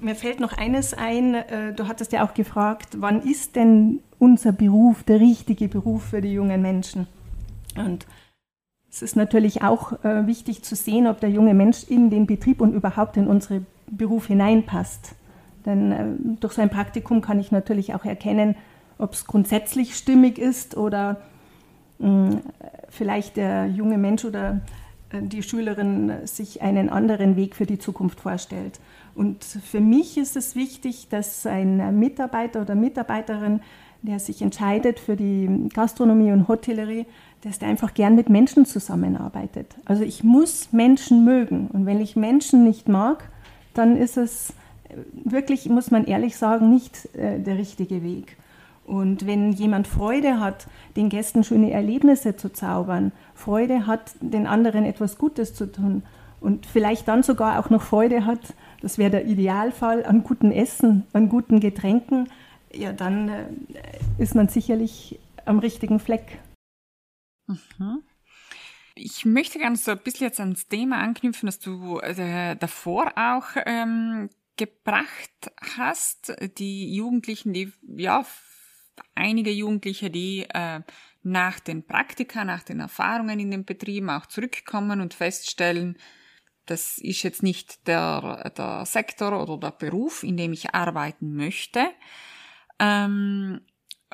mir 0.00 0.14
fällt 0.14 0.38
noch 0.38 0.52
eines 0.52 0.94
ein, 0.94 1.34
äh, 1.34 1.72
du 1.72 1.88
hattest 1.88 2.12
ja 2.12 2.24
auch 2.24 2.34
gefragt, 2.34 2.96
wann 3.00 3.20
ist 3.22 3.56
denn 3.56 4.00
unser 4.18 4.52
Beruf 4.52 5.02
der 5.02 5.18
richtige 5.18 5.68
Beruf 5.68 6.04
für 6.04 6.20
die 6.20 6.32
jungen 6.32 6.62
Menschen? 6.62 7.08
Und 7.76 8.06
es 8.88 9.02
ist 9.02 9.16
natürlich 9.16 9.62
auch 9.62 10.04
äh, 10.04 10.28
wichtig 10.28 10.62
zu 10.62 10.76
sehen, 10.76 11.08
ob 11.08 11.18
der 11.18 11.30
junge 11.30 11.54
Mensch 11.54 11.84
in 11.88 12.10
den 12.10 12.26
Betrieb 12.26 12.60
und 12.60 12.74
überhaupt 12.74 13.16
in 13.16 13.26
unseren 13.26 13.66
Beruf 13.88 14.28
hineinpasst. 14.28 15.16
Denn 15.66 15.92
äh, 15.92 16.04
durch 16.40 16.54
sein 16.54 16.70
Praktikum 16.70 17.20
kann 17.20 17.40
ich 17.40 17.52
natürlich 17.52 17.94
auch 17.94 18.04
erkennen, 18.04 18.56
ob 18.98 19.14
es 19.14 19.26
grundsätzlich 19.26 19.96
stimmig 19.96 20.38
ist 20.38 20.76
oder 20.76 21.20
mh, 21.98 22.38
vielleicht 22.88 23.36
der 23.36 23.66
junge 23.66 23.98
Mensch 23.98 24.24
oder 24.24 24.60
die 25.20 25.42
Schülerin 25.42 26.12
sich 26.24 26.62
einen 26.62 26.88
anderen 26.88 27.36
Weg 27.36 27.54
für 27.54 27.66
die 27.66 27.78
Zukunft 27.78 28.20
vorstellt. 28.20 28.80
Und 29.14 29.44
für 29.44 29.80
mich 29.80 30.18
ist 30.18 30.36
es 30.36 30.56
wichtig, 30.56 31.08
dass 31.08 31.46
ein 31.46 31.98
Mitarbeiter 31.98 32.62
oder 32.62 32.74
Mitarbeiterin, 32.74 33.60
der 34.02 34.18
sich 34.18 34.42
entscheidet 34.42 34.98
für 34.98 35.16
die 35.16 35.68
Gastronomie 35.72 36.32
und 36.32 36.48
Hotellerie, 36.48 37.06
dass 37.42 37.58
der 37.58 37.68
einfach 37.68 37.94
gern 37.94 38.16
mit 38.16 38.28
Menschen 38.28 38.66
zusammenarbeitet. 38.66 39.76
Also 39.84 40.02
ich 40.02 40.24
muss 40.24 40.72
Menschen 40.72 41.24
mögen. 41.24 41.68
Und 41.68 41.86
wenn 41.86 42.00
ich 42.00 42.16
Menschen 42.16 42.64
nicht 42.64 42.88
mag, 42.88 43.30
dann 43.72 43.96
ist 43.96 44.16
es 44.16 44.52
wirklich, 45.12 45.68
muss 45.68 45.90
man 45.90 46.04
ehrlich 46.04 46.36
sagen, 46.36 46.70
nicht 46.70 47.14
äh, 47.14 47.38
der 47.38 47.58
richtige 47.58 48.02
Weg. 48.02 48.36
Und 48.84 49.26
wenn 49.26 49.52
jemand 49.52 49.86
Freude 49.86 50.40
hat, 50.40 50.66
den 50.96 51.08
Gästen 51.08 51.42
schöne 51.42 51.70
Erlebnisse 51.70 52.36
zu 52.36 52.52
zaubern, 52.52 53.12
Freude 53.34 53.86
hat, 53.86 54.14
den 54.20 54.46
anderen 54.46 54.84
etwas 54.84 55.16
Gutes 55.16 55.54
zu 55.54 55.70
tun 55.70 56.02
und 56.40 56.66
vielleicht 56.66 57.08
dann 57.08 57.22
sogar 57.22 57.58
auch 57.58 57.70
noch 57.70 57.82
Freude 57.82 58.26
hat, 58.26 58.54
das 58.82 58.98
wäre 58.98 59.10
der 59.10 59.26
Idealfall, 59.26 60.04
an 60.04 60.22
guten 60.22 60.52
Essen, 60.52 61.06
an 61.14 61.30
guten 61.30 61.60
Getränken, 61.60 62.28
ja, 62.74 62.92
dann 62.92 63.28
äh, 63.28 63.46
ist 64.18 64.34
man 64.34 64.48
sicherlich 64.48 65.18
am 65.46 65.58
richtigen 65.58 66.00
Fleck. 66.00 66.38
Mhm. 67.46 68.02
Ich 68.96 69.24
möchte 69.24 69.58
gerne 69.58 69.76
so 69.76 69.90
ein 69.90 69.98
bisschen 69.98 70.26
jetzt 70.26 70.40
ans 70.40 70.68
Thema 70.68 70.98
anknüpfen, 70.98 71.46
das 71.46 71.58
du 71.58 71.98
äh, 71.98 72.56
davor 72.56 73.12
auch 73.16 73.46
ähm, 73.66 74.28
gebracht 74.56 75.52
hast. 75.76 76.34
Die 76.58 76.94
Jugendlichen, 76.94 77.52
die 77.52 77.72
ja 77.96 78.24
einige 79.14 79.50
Jugendliche, 79.50 80.10
die 80.10 80.46
äh, 80.48 80.80
nach 81.22 81.60
den 81.60 81.86
Praktika, 81.86 82.44
nach 82.44 82.62
den 82.62 82.80
Erfahrungen 82.80 83.40
in 83.40 83.50
den 83.50 83.64
Betrieben 83.64 84.10
auch 84.10 84.26
zurückkommen 84.26 85.00
und 85.00 85.14
feststellen, 85.14 85.98
das 86.66 86.98
ist 86.98 87.22
jetzt 87.22 87.42
nicht 87.42 87.86
der, 87.86 88.52
der 88.56 88.86
Sektor 88.86 89.42
oder 89.42 89.58
der 89.58 89.70
Beruf, 89.72 90.22
in 90.22 90.36
dem 90.36 90.52
ich 90.52 90.74
arbeiten 90.74 91.34
möchte, 91.34 91.90
ähm, 92.78 93.60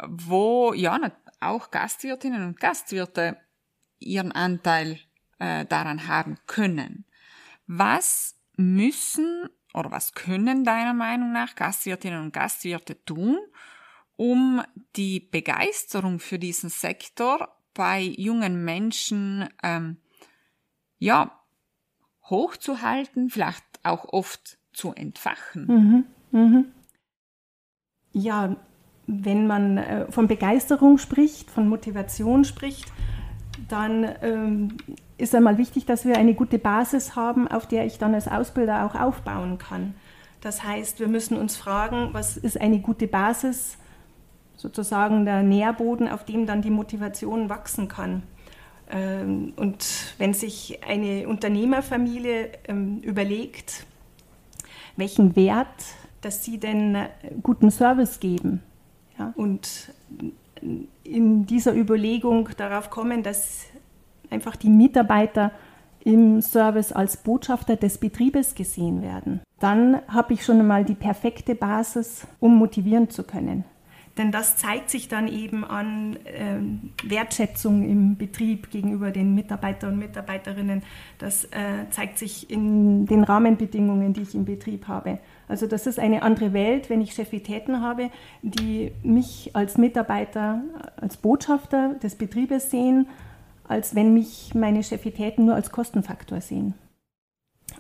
wo 0.09 0.73
ja 0.73 1.12
auch 1.40 1.70
Gastwirtinnen 1.70 2.47
und 2.47 2.61
Gastwirte 2.61 3.37
ihren 3.99 4.32
Anteil 4.32 4.99
äh, 5.38 5.64
daran 5.66 6.09
haben 6.09 6.38
können. 6.47 7.04
Was 7.66 8.37
müssen 8.56 9.49
oder 9.74 9.90
was 9.90 10.14
können 10.14 10.64
deiner 10.64 10.94
Meinung 10.94 11.32
nach 11.32 11.54
Gastwirtinnen 11.54 12.22
und 12.22 12.32
Gastwirte 12.32 13.02
tun, 13.04 13.38
um 14.16 14.62
die 14.96 15.20
Begeisterung 15.20 16.18
für 16.18 16.38
diesen 16.38 16.70
Sektor 16.70 17.56
bei 17.74 18.00
jungen 18.00 18.64
Menschen 18.64 19.48
ähm, 19.62 19.98
ja 20.98 21.40
hochzuhalten, 22.28 23.30
vielleicht 23.30 23.64
auch 23.82 24.04
oft 24.12 24.58
zu 24.72 24.92
entfachen. 24.92 25.66
Mhm, 26.32 26.38
mhm. 26.38 26.64
Ja, 28.12 28.56
wenn 29.06 29.46
man 29.46 29.78
äh, 29.78 30.10
von 30.10 30.28
Begeisterung 30.28 30.98
spricht, 30.98 31.50
von 31.50 31.68
Motivation 31.68 32.44
spricht, 32.44 32.92
dann 33.68 34.08
ähm, 34.22 34.76
ist 35.20 35.34
einmal 35.34 35.58
wichtig, 35.58 35.86
dass 35.86 36.04
wir 36.04 36.16
eine 36.16 36.34
gute 36.34 36.58
Basis 36.58 37.16
haben, 37.16 37.48
auf 37.48 37.66
der 37.66 37.86
ich 37.86 37.98
dann 37.98 38.14
als 38.14 38.28
Ausbilder 38.28 38.86
auch 38.86 38.94
aufbauen 38.94 39.58
kann. 39.58 39.94
Das 40.40 40.64
heißt, 40.64 41.00
wir 41.00 41.08
müssen 41.08 41.36
uns 41.36 41.56
fragen, 41.56 42.10
was 42.12 42.36
ist 42.36 42.60
eine 42.60 42.80
gute 42.80 43.06
Basis 43.06 43.76
sozusagen 44.56 45.24
der 45.24 45.42
Nährboden, 45.42 46.08
auf 46.08 46.24
dem 46.24 46.46
dann 46.46 46.62
die 46.62 46.70
Motivation 46.70 47.48
wachsen 47.48 47.88
kann. 47.88 48.22
Ähm, 48.90 49.52
und 49.56 50.14
wenn 50.18 50.34
sich 50.34 50.80
eine 50.86 51.28
Unternehmerfamilie 51.28 52.50
ähm, 52.68 52.98
überlegt, 52.98 53.86
welchen 54.96 55.36
Wert, 55.36 55.68
dass 56.20 56.44
sie 56.44 56.58
denn 56.58 56.94
äh, 56.94 57.08
guten 57.42 57.70
Service 57.70 58.20
geben 58.20 58.62
ja, 59.18 59.32
und 59.36 59.92
in 61.04 61.46
dieser 61.46 61.74
Überlegung 61.74 62.50
darauf 62.56 62.90
kommen, 62.90 63.22
dass 63.22 63.66
einfach 64.30 64.56
die 64.56 64.70
Mitarbeiter 64.70 65.52
im 66.04 66.40
Service 66.40 66.92
als 66.92 67.18
Botschafter 67.18 67.76
des 67.76 67.99
Betriebes 67.99 68.54
gesehen 68.54 69.02
werden, 69.02 69.40
dann 69.58 70.00
habe 70.08 70.34
ich 70.34 70.44
schon 70.44 70.58
einmal 70.58 70.84
die 70.84 70.94
perfekte 70.94 71.54
Basis, 71.54 72.26
um 72.38 72.56
motivieren 72.56 73.10
zu 73.10 73.25
können. 73.25 73.64
Denn 74.18 74.32
das 74.32 74.56
zeigt 74.56 74.90
sich 74.90 75.08
dann 75.08 75.28
eben 75.28 75.64
an 75.64 76.16
äh, 76.25 76.58
Wertschätzung 77.08 77.88
im 77.88 78.16
Betrieb 78.16 78.70
gegenüber 78.70 79.12
den 79.12 79.34
Mitarbeitern 79.34 79.92
und 79.92 79.99
Mitarbeiterinnen. 79.99 80.82
Das 81.18 81.44
äh, 81.44 81.88
zeigt 81.90 82.18
sich 82.18 82.50
in 82.50 83.06
den 83.06 83.22
Rahmenbedingungen, 83.22 84.12
die 84.12 84.22
ich 84.22 84.34
im 84.34 84.44
Betrieb 84.44 84.88
habe. 84.88 85.20
Also 85.49 85.66
das 85.66 85.87
ist 85.87 85.99
eine 85.99 86.22
andere 86.22 86.52
Welt, 86.52 86.90
wenn 86.90 87.00
ich 87.00 87.12
Chefitäten 87.12 87.80
habe, 87.80 88.10
die 88.42 88.92
mich 89.02 89.52
als 89.54 89.78
Mitarbeiter, 89.78 90.62
als 90.96 91.16
Botschafter 91.16 91.94
des 92.02 92.16
Betriebes 92.16 92.70
sehen, 92.70 93.06
als 93.70 93.94
wenn 93.94 94.12
mich 94.12 94.52
meine 94.52 94.82
Chefitäten 94.82 95.44
nur 95.44 95.54
als 95.54 95.70
Kostenfaktor 95.70 96.40
sehen. 96.40 96.74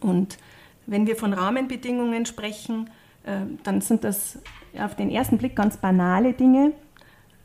Und 0.00 0.38
wenn 0.86 1.08
wir 1.08 1.16
von 1.16 1.32
Rahmenbedingungen 1.32 2.26
sprechen, 2.26 2.88
äh, 3.24 3.40
dann 3.64 3.80
sind 3.80 4.04
das 4.04 4.38
auf 4.78 4.94
den 4.94 5.10
ersten 5.10 5.36
Blick 5.36 5.56
ganz 5.56 5.78
banale 5.78 6.32
Dinge. 6.32 6.72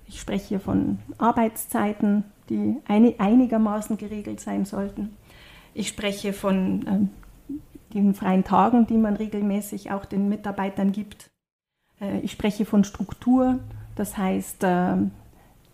Ich 0.08 0.20
spreche 0.20 0.48
hier 0.50 0.60
von 0.60 1.00
Arbeitszeiten, 1.18 2.24
die 2.50 2.76
einigermaßen 2.88 3.98
geregelt 3.98 4.40
sein 4.40 4.66
sollten. 4.66 5.18
Ich 5.74 5.88
spreche 5.88 6.32
von 6.32 6.86
ähm, 6.88 7.10
den 7.96 8.14
freien 8.14 8.44
Tagen, 8.44 8.86
die 8.86 8.98
man 8.98 9.16
regelmäßig 9.16 9.90
auch 9.90 10.06
den 10.06 10.30
Mitarbeitern 10.30 10.92
gibt. 10.92 11.32
Äh, 12.00 12.20
ich 12.20 12.34
spreche 12.34 12.66
von 12.66 12.84
Struktur, 12.84 13.58
das 13.96 14.18
heißt, 14.18 14.64
äh, 14.64 14.98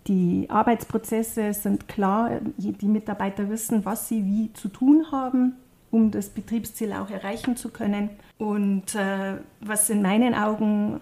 die 0.06 0.46
Arbeitsprozesse 0.48 1.52
sind 1.52 1.88
klar, 1.88 2.40
die 2.56 2.86
Mitarbeiter 2.86 3.48
wissen, 3.48 3.84
was 3.84 4.08
sie 4.08 4.24
wie 4.24 4.52
zu 4.52 4.68
tun 4.68 5.06
haben 5.12 5.56
um 5.92 6.10
das 6.10 6.30
Betriebsziel 6.30 6.92
auch 6.92 7.10
erreichen 7.10 7.56
zu 7.56 7.68
können. 7.68 8.10
Und 8.38 8.94
äh, 8.96 9.34
was 9.60 9.90
in 9.90 10.02
meinen 10.02 10.34
Augen 10.34 11.00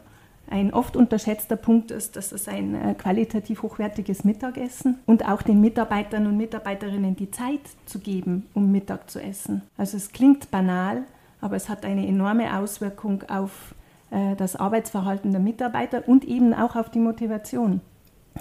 ein 0.51 0.75
oft 0.75 0.97
unterschätzter 0.97 1.57
Punkt 1.57 1.93
ist, 1.93 2.17
dass 2.17 2.33
es 2.33 2.49
ein 2.49 2.75
äh, 2.75 2.95
qualitativ 2.95 3.63
hochwertiges 3.63 4.25
Mittagessen 4.25 4.99
und 5.07 5.27
auch 5.27 5.43
den 5.43 5.61
Mitarbeitern 5.61 6.27
und 6.27 6.37
Mitarbeiterinnen 6.37 7.15
die 7.15 7.31
Zeit 7.31 7.61
zu 7.87 8.01
geben, 8.01 8.47
um 8.53 8.73
Mittag 8.73 9.09
zu 9.09 9.23
essen. 9.23 9.63
Also 9.79 9.97
es 9.97 10.11
klingt 10.11 10.51
banal, 10.51 11.05
aber 11.41 11.55
es 11.55 11.69
hat 11.69 11.85
eine 11.85 12.07
enorme 12.07 12.59
Auswirkung 12.59 13.23
auf 13.31 13.77
äh, 14.11 14.35
das 14.35 14.57
Arbeitsverhalten 14.57 15.31
der 15.31 15.41
Mitarbeiter 15.41 16.09
und 16.09 16.25
eben 16.25 16.53
auch 16.53 16.75
auf 16.75 16.91
die 16.91 16.99
Motivation. 16.99 17.81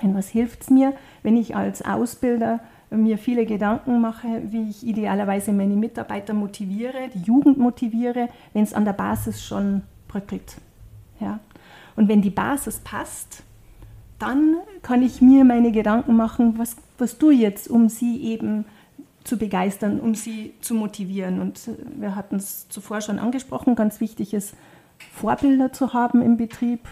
Denn 0.01 0.15
was 0.15 0.29
hilft 0.29 0.61
es 0.63 0.69
mir, 0.69 0.93
wenn 1.23 1.37
ich 1.37 1.55
als 1.55 1.81
Ausbilder 1.83 2.59
mir 2.89 3.17
viele 3.17 3.45
Gedanken 3.45 4.01
mache, 4.01 4.41
wie 4.49 4.69
ich 4.69 4.85
idealerweise 4.85 5.51
meine 5.51 5.75
Mitarbeiter 5.75 6.33
motiviere, 6.33 7.09
die 7.13 7.21
Jugend 7.21 7.57
motiviere, 7.57 8.29
wenn 8.53 8.63
es 8.63 8.73
an 8.73 8.85
der 8.85 8.93
Basis 8.93 9.43
schon 9.43 9.83
bröckelt. 10.07 10.57
Ja? 11.19 11.39
Und 11.95 12.07
wenn 12.07 12.21
die 12.21 12.31
Basis 12.31 12.79
passt, 12.79 13.43
dann 14.17 14.55
kann 14.81 15.01
ich 15.01 15.21
mir 15.21 15.45
meine 15.45 15.71
Gedanken 15.71 16.15
machen, 16.15 16.57
was, 16.57 16.75
was 16.97 17.17
du 17.17 17.31
jetzt, 17.31 17.69
um 17.69 17.89
sie 17.89 18.21
eben 18.23 18.65
zu 19.23 19.37
begeistern, 19.37 19.99
um 19.99 20.15
sie 20.15 20.53
zu 20.61 20.73
motivieren. 20.73 21.39
Und 21.39 21.59
wir 21.97 22.15
hatten 22.15 22.37
es 22.37 22.67
zuvor 22.69 23.01
schon 23.01 23.19
angesprochen, 23.19 23.75
ganz 23.75 24.01
wichtig 24.01 24.33
ist, 24.33 24.55
Vorbilder 25.13 25.71
zu 25.71 25.93
haben 25.93 26.21
im 26.21 26.35
Betrieb, 26.35 26.87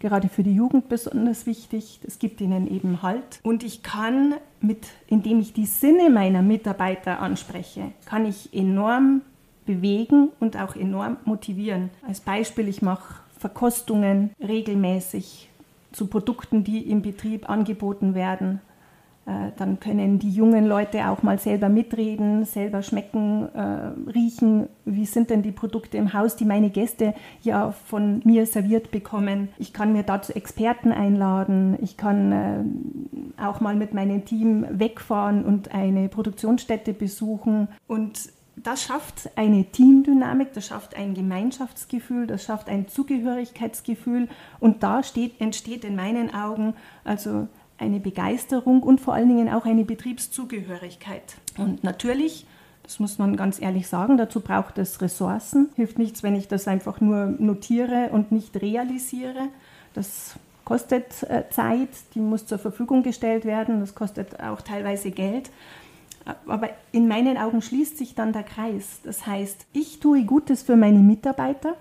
gerade 0.00 0.28
für 0.28 0.42
die 0.42 0.54
Jugend 0.54 0.88
besonders 0.88 1.46
wichtig. 1.46 2.00
Es 2.04 2.18
gibt 2.18 2.40
ihnen 2.40 2.66
eben 2.66 3.02
Halt. 3.02 3.40
Und 3.42 3.62
ich 3.62 3.82
kann, 3.82 4.34
mit, 4.60 4.88
indem 5.06 5.38
ich 5.38 5.52
die 5.52 5.66
Sinne 5.66 6.10
meiner 6.10 6.42
Mitarbeiter 6.42 7.20
anspreche, 7.20 7.92
kann 8.06 8.26
ich 8.26 8.52
enorm 8.52 9.22
bewegen 9.66 10.30
und 10.40 10.56
auch 10.56 10.74
enorm 10.74 11.18
motivieren. 11.24 11.90
Als 12.06 12.20
Beispiel, 12.20 12.66
ich 12.66 12.82
mache 12.82 13.20
Verkostungen 13.38 14.30
regelmäßig 14.40 15.48
zu 15.92 16.06
Produkten, 16.06 16.64
die 16.64 16.90
im 16.90 17.02
Betrieb 17.02 17.48
angeboten 17.48 18.14
werden. 18.14 18.60
Äh, 19.26 19.52
dann 19.56 19.80
können 19.80 20.18
die 20.18 20.30
jungen 20.30 20.66
Leute 20.66 21.08
auch 21.08 21.22
mal 21.22 21.38
selber 21.38 21.68
mitreden, 21.68 22.44
selber 22.44 22.82
schmecken, 22.82 23.48
äh, 23.54 24.10
riechen, 24.10 24.68
wie 24.86 25.04
sind 25.04 25.30
denn 25.30 25.42
die 25.42 25.52
Produkte 25.52 25.98
im 25.98 26.14
Haus, 26.14 26.36
die 26.36 26.46
meine 26.46 26.70
Gäste 26.70 27.14
ja 27.42 27.70
von 27.70 28.22
mir 28.24 28.46
serviert 28.46 28.90
bekommen. 28.90 29.48
Ich 29.58 29.72
kann 29.72 29.92
mir 29.92 30.04
dazu 30.04 30.32
Experten 30.32 30.90
einladen, 30.90 31.76
ich 31.82 31.96
kann 31.96 32.32
äh, 32.32 33.42
auch 33.42 33.60
mal 33.60 33.76
mit 33.76 33.92
meinem 33.92 34.24
Team 34.24 34.66
wegfahren 34.70 35.44
und 35.44 35.74
eine 35.74 36.08
Produktionsstätte 36.08 36.94
besuchen. 36.94 37.68
Und 37.86 38.30
das 38.56 38.82
schafft 38.82 39.30
eine 39.36 39.64
Teamdynamik, 39.64 40.52
das 40.52 40.66
schafft 40.66 40.96
ein 40.96 41.14
Gemeinschaftsgefühl, 41.14 42.26
das 42.26 42.44
schafft 42.44 42.68
ein 42.68 42.88
Zugehörigkeitsgefühl. 42.88 44.28
Und 44.58 44.82
da 44.82 45.02
steht, 45.02 45.40
entsteht 45.40 45.84
in 45.84 45.96
meinen 45.96 46.34
Augen 46.34 46.74
also 47.04 47.48
eine 47.80 47.98
Begeisterung 47.98 48.82
und 48.82 49.00
vor 49.00 49.14
allen 49.14 49.28
Dingen 49.28 49.48
auch 49.48 49.64
eine 49.64 49.84
Betriebszugehörigkeit. 49.84 51.36
Und 51.56 51.82
natürlich, 51.82 52.46
das 52.82 53.00
muss 53.00 53.18
man 53.18 53.36
ganz 53.36 53.60
ehrlich 53.60 53.88
sagen, 53.88 54.16
dazu 54.16 54.40
braucht 54.40 54.78
es 54.78 55.00
Ressourcen. 55.00 55.70
Hilft 55.76 55.98
nichts, 55.98 56.22
wenn 56.22 56.36
ich 56.36 56.46
das 56.46 56.68
einfach 56.68 57.00
nur 57.00 57.26
notiere 57.26 58.10
und 58.12 58.32
nicht 58.32 58.60
realisiere. 58.60 59.48
Das 59.94 60.36
kostet 60.64 61.22
äh, 61.24 61.44
Zeit, 61.50 61.88
die 62.14 62.20
muss 62.20 62.46
zur 62.46 62.58
Verfügung 62.58 63.02
gestellt 63.02 63.44
werden, 63.44 63.80
das 63.80 63.94
kostet 63.94 64.40
auch 64.40 64.60
teilweise 64.60 65.10
Geld. 65.10 65.50
Aber 66.46 66.68
in 66.92 67.08
meinen 67.08 67.38
Augen 67.38 67.62
schließt 67.62 67.96
sich 67.96 68.14
dann 68.14 68.32
der 68.32 68.42
Kreis. 68.42 69.00
Das 69.02 69.26
heißt, 69.26 69.66
ich 69.72 70.00
tue 70.00 70.24
Gutes 70.24 70.62
für 70.62 70.76
meine 70.76 70.98
Mitarbeiter 70.98 71.76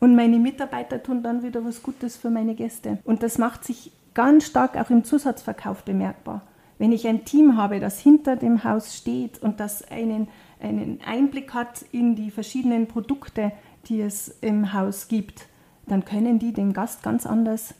und 0.00 0.16
meine 0.16 0.38
Mitarbeiter 0.38 1.02
tun 1.02 1.22
dann 1.22 1.42
wieder 1.42 1.64
was 1.64 1.82
Gutes 1.82 2.16
für 2.16 2.30
meine 2.30 2.54
Gäste. 2.54 2.98
Und 3.04 3.22
das 3.22 3.38
macht 3.38 3.64
sich 3.64 3.92
ganz 4.16 4.46
stark 4.46 4.76
auch 4.78 4.88
im 4.88 5.04
Zusatzverkauf 5.04 5.84
bemerkbar. 5.84 6.40
Wenn 6.78 6.90
ich 6.90 7.06
ein 7.06 7.26
Team 7.26 7.56
habe, 7.58 7.80
das 7.80 8.00
hinter 8.00 8.34
dem 8.34 8.64
Haus 8.64 8.96
steht 8.96 9.42
und 9.42 9.60
das 9.60 9.88
einen, 9.90 10.28
einen 10.58 11.00
Einblick 11.06 11.52
hat 11.52 11.84
in 11.92 12.16
die 12.16 12.30
verschiedenen 12.30 12.88
Produkte, 12.88 13.52
die 13.88 14.00
es 14.00 14.28
im 14.40 14.72
Haus 14.72 15.08
gibt, 15.08 15.46
dann 15.86 16.04
können 16.06 16.38
die 16.38 16.54
den 16.54 16.72
Gast 16.72 17.02
ganz 17.02 17.26
anders 17.26 17.74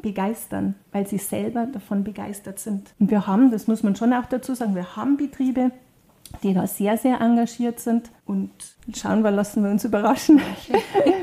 begeistern, 0.00 0.76
weil 0.92 1.06
sie 1.06 1.18
selber 1.18 1.66
davon 1.66 2.04
begeistert 2.04 2.60
sind. 2.60 2.94
Und 3.00 3.10
wir 3.10 3.26
haben, 3.26 3.50
das 3.50 3.66
muss 3.66 3.82
man 3.82 3.96
schon 3.96 4.12
auch 4.12 4.26
dazu 4.26 4.54
sagen, 4.54 4.76
wir 4.76 4.96
haben 4.96 5.16
Betriebe, 5.16 5.72
die 6.44 6.54
da 6.54 6.68
sehr, 6.68 6.96
sehr 6.96 7.20
engagiert 7.20 7.80
sind. 7.80 8.10
Und 8.24 8.50
schauen 8.94 9.22
wir, 9.22 9.32
lassen 9.32 9.64
wir 9.64 9.70
uns 9.70 9.84
überraschen. 9.84 10.40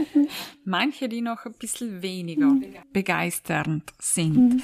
Manche, 0.66 1.10
die 1.10 1.22
noch 1.22 1.46
ein 1.46 1.54
bisschen 1.60 2.02
weniger 2.02 2.56
begeisternd 2.92 3.92
sind. 4.00 4.38
Mhm. 4.38 4.62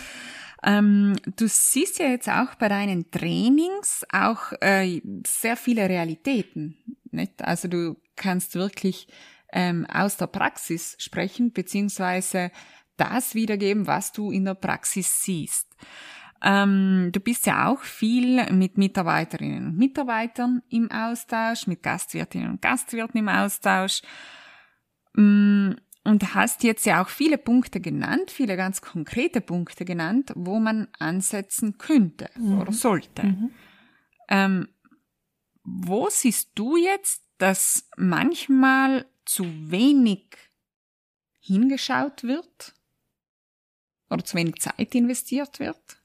Ähm, 0.64 1.16
du 1.36 1.48
siehst 1.48 2.00
ja 2.00 2.08
jetzt 2.08 2.28
auch 2.28 2.56
bei 2.56 2.70
deinen 2.70 3.12
Trainings 3.12 4.04
auch 4.12 4.52
äh, 4.62 5.02
sehr 5.26 5.58
viele 5.58 5.88
Realitäten. 5.88 6.78
Nicht? 7.12 7.44
Also 7.44 7.68
du 7.68 7.98
kannst 8.16 8.56
wirklich 8.56 9.08
ähm, 9.54 9.86
aus 9.86 10.18
der 10.18 10.28
Praxis 10.28 10.96
sprechen, 11.00 11.54
beziehungsweise 11.54 12.52
das 12.98 13.36
wiedergeben, 13.36 13.88
was 13.88 14.12
du 14.12 14.32
in 14.32 14.46
der 14.46 14.56
Praxis 14.56 15.24
siehst. 15.24 15.76
Ähm, 16.44 17.10
du 17.12 17.20
bist 17.20 17.46
ja 17.46 17.68
auch 17.68 17.82
viel 17.82 18.52
mit 18.52 18.78
Mitarbeiterinnen 18.78 19.68
und 19.68 19.78
Mitarbeitern 19.78 20.62
im 20.70 20.92
Austausch, 20.92 21.68
mit 21.68 21.84
Gastwirtinnen 21.84 22.52
und 22.52 22.62
Gastwirten 22.62 23.20
im 23.20 23.30
Austausch. 23.30 24.02
Mm, 25.16 25.72
und 26.04 26.36
hast 26.36 26.64
jetzt 26.64 26.86
ja 26.86 27.04
auch 27.04 27.10
viele 27.10 27.38
Punkte 27.38 27.82
genannt, 27.82 28.30
viele 28.30 28.56
ganz 28.56 28.82
konkrete 28.82 29.42
Punkte 29.42 29.86
genannt, 29.86 30.32
wo 30.36 30.60
man 30.60 30.88
ansetzen 31.00 31.80
könnte 31.80 32.30
mhm. 32.36 32.60
oder 32.60 32.72
sollte. 32.72 33.26
Mhm. 33.26 33.52
Ähm, 34.30 34.68
wo 35.64 36.08
siehst 36.10 36.52
du 36.56 36.78
jetzt, 36.78 37.24
dass 37.40 37.90
manchmal 37.98 39.06
zu 39.26 39.46
wenig 39.72 40.38
hingeschaut 41.40 42.24
wird 42.24 42.76
oder 44.12 44.24
zu 44.24 44.38
wenig 44.38 44.62
Zeit 44.62 44.94
investiert 44.94 45.60
wird? 45.60 45.98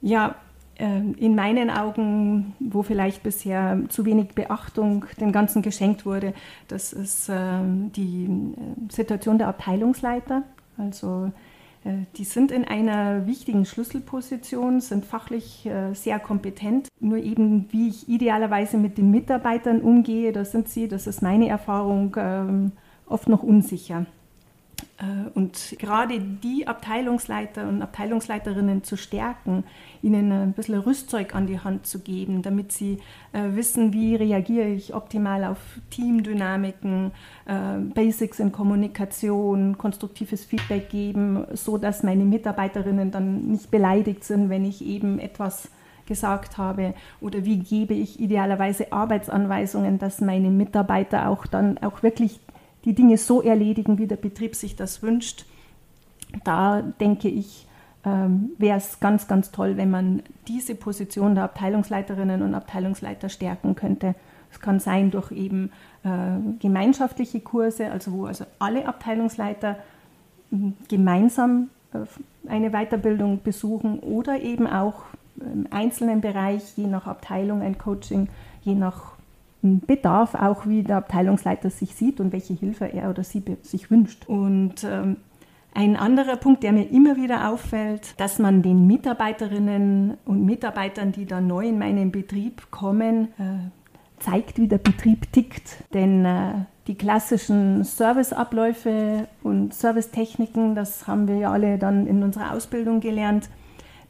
Ja, 0.00 0.40
in 0.78 1.34
meinen 1.34 1.70
Augen, 1.70 2.54
wo 2.58 2.82
vielleicht 2.82 3.22
bisher 3.22 3.78
zu 3.88 4.04
wenig 4.04 4.34
Beachtung 4.34 5.04
dem 5.20 5.30
Ganzen 5.30 5.62
geschenkt 5.62 6.06
wurde, 6.06 6.34
das 6.68 6.92
ist 6.92 7.28
ähm, 7.30 7.92
die 7.92 8.24
äh, 8.24 8.92
Situation 8.92 9.38
der 9.38 9.48
Abteilungsleiter. 9.48 10.42
Also 10.78 11.30
äh, 11.84 12.06
die 12.16 12.24
sind 12.24 12.50
in 12.50 12.64
einer 12.64 13.26
wichtigen 13.26 13.64
Schlüsselposition, 13.64 14.80
sind 14.80 15.04
fachlich 15.04 15.66
äh, 15.66 15.92
sehr 15.94 16.18
kompetent. 16.18 16.88
Nur 17.00 17.18
eben, 17.18 17.66
wie 17.70 17.88
ich 17.88 18.08
idealerweise 18.08 18.78
mit 18.78 18.98
den 18.98 19.10
Mitarbeitern 19.10 19.80
umgehe, 19.80 20.32
da 20.32 20.44
sind 20.44 20.68
sie, 20.68 20.88
das 20.88 21.06
ist 21.06 21.22
meine 21.22 21.48
Erfahrung, 21.48 22.16
ähm, 22.18 22.72
oft 23.06 23.28
noch 23.28 23.42
unsicher. 23.42 24.06
Äh, 25.02 25.30
und 25.34 25.76
gerade 25.78 26.20
die 26.20 26.66
Abteilungsleiter 26.66 27.68
und 27.68 27.82
Abteilungsleiterinnen 27.82 28.84
zu 28.84 28.96
stärken, 28.96 29.64
ihnen 30.02 30.32
ein 30.32 30.52
bisschen 30.52 30.78
Rüstzeug 30.78 31.34
an 31.34 31.46
die 31.46 31.60
Hand 31.60 31.86
zu 31.86 32.00
geben, 32.00 32.42
damit 32.42 32.72
sie 32.72 32.98
äh, 33.32 33.54
wissen, 33.54 33.92
wie 33.92 34.14
reagiere 34.14 34.68
ich 34.68 34.94
optimal 34.94 35.44
auf 35.44 35.58
Teamdynamiken, 35.90 37.10
äh, 37.46 37.78
Basics 37.94 38.38
in 38.38 38.52
Kommunikation, 38.52 39.76
konstruktives 39.76 40.44
Feedback 40.44 40.88
geben, 40.88 41.46
so 41.52 41.78
dass 41.78 42.02
meine 42.02 42.24
Mitarbeiterinnen 42.24 43.10
dann 43.10 43.48
nicht 43.48 43.70
beleidigt 43.70 44.24
sind, 44.24 44.48
wenn 44.48 44.64
ich 44.64 44.84
eben 44.84 45.18
etwas 45.18 45.68
gesagt 46.06 46.58
habe. 46.58 46.94
Oder 47.20 47.44
wie 47.44 47.58
gebe 47.58 47.94
ich 47.94 48.20
idealerweise 48.20 48.92
Arbeitsanweisungen, 48.92 49.98
dass 49.98 50.20
meine 50.20 50.50
Mitarbeiter 50.50 51.28
auch 51.28 51.46
dann 51.46 51.78
auch 51.78 52.02
wirklich 52.02 52.40
die 52.84 52.94
Dinge 52.94 53.18
so 53.18 53.42
erledigen, 53.42 53.98
wie 53.98 54.06
der 54.06 54.16
Betrieb 54.16 54.54
sich 54.54 54.76
das 54.76 55.02
wünscht. 55.02 55.46
Da 56.44 56.82
denke 56.82 57.28
ich, 57.28 57.66
ähm, 58.04 58.50
wäre 58.58 58.78
es 58.78 58.98
ganz, 59.00 59.28
ganz 59.28 59.52
toll, 59.52 59.76
wenn 59.76 59.90
man 59.90 60.22
diese 60.48 60.74
Position 60.74 61.34
der 61.34 61.44
Abteilungsleiterinnen 61.44 62.42
und 62.42 62.54
Abteilungsleiter 62.54 63.28
stärken 63.28 63.74
könnte. 63.74 64.14
Es 64.50 64.60
kann 64.60 64.80
sein 64.80 65.10
durch 65.10 65.30
eben 65.30 65.70
äh, 66.04 66.58
gemeinschaftliche 66.58 67.40
Kurse, 67.40 67.90
also 67.90 68.12
wo 68.12 68.26
also 68.26 68.44
alle 68.58 68.86
Abteilungsleiter 68.86 69.76
hm, 70.50 70.74
gemeinsam 70.88 71.70
äh, 71.94 71.98
eine 72.48 72.70
Weiterbildung 72.70 73.40
besuchen 73.42 74.00
oder 74.00 74.40
eben 74.40 74.66
auch 74.66 75.04
im 75.36 75.66
einzelnen 75.70 76.20
Bereich, 76.20 76.76
je 76.76 76.86
nach 76.86 77.06
Abteilung 77.06 77.62
ein 77.62 77.78
Coaching, 77.78 78.28
je 78.62 78.74
nach 78.74 79.11
Bedarf, 79.62 80.34
auch 80.34 80.66
wie 80.66 80.82
der 80.82 80.98
Abteilungsleiter 80.98 81.70
sich 81.70 81.94
sieht 81.94 82.20
und 82.20 82.32
welche 82.32 82.54
Hilfe 82.54 82.86
er 82.86 83.10
oder 83.10 83.22
sie 83.22 83.42
sich 83.62 83.90
wünscht. 83.90 84.28
Und 84.28 84.84
ähm, 84.84 85.16
ein 85.74 85.96
anderer 85.96 86.36
Punkt, 86.36 86.62
der 86.64 86.72
mir 86.72 86.90
immer 86.90 87.16
wieder 87.16 87.48
auffällt, 87.48 88.20
dass 88.20 88.38
man 88.38 88.62
den 88.62 88.86
Mitarbeiterinnen 88.86 90.18
und 90.24 90.44
Mitarbeitern, 90.44 91.12
die 91.12 91.26
da 91.26 91.40
neu 91.40 91.68
in 91.68 91.78
meinen 91.78 92.10
Betrieb 92.10 92.70
kommen, 92.70 93.28
äh, 93.38 93.70
zeigt, 94.18 94.58
wie 94.58 94.68
der 94.68 94.78
Betrieb 94.78 95.32
tickt. 95.32 95.84
Denn 95.94 96.24
äh, 96.24 96.52
die 96.88 96.96
klassischen 96.96 97.84
Serviceabläufe 97.84 99.28
und 99.42 99.72
Servicetechniken, 99.72 100.74
das 100.74 101.06
haben 101.06 101.28
wir 101.28 101.36
ja 101.36 101.52
alle 101.52 101.78
dann 101.78 102.06
in 102.06 102.22
unserer 102.22 102.52
Ausbildung 102.52 103.00
gelernt, 103.00 103.48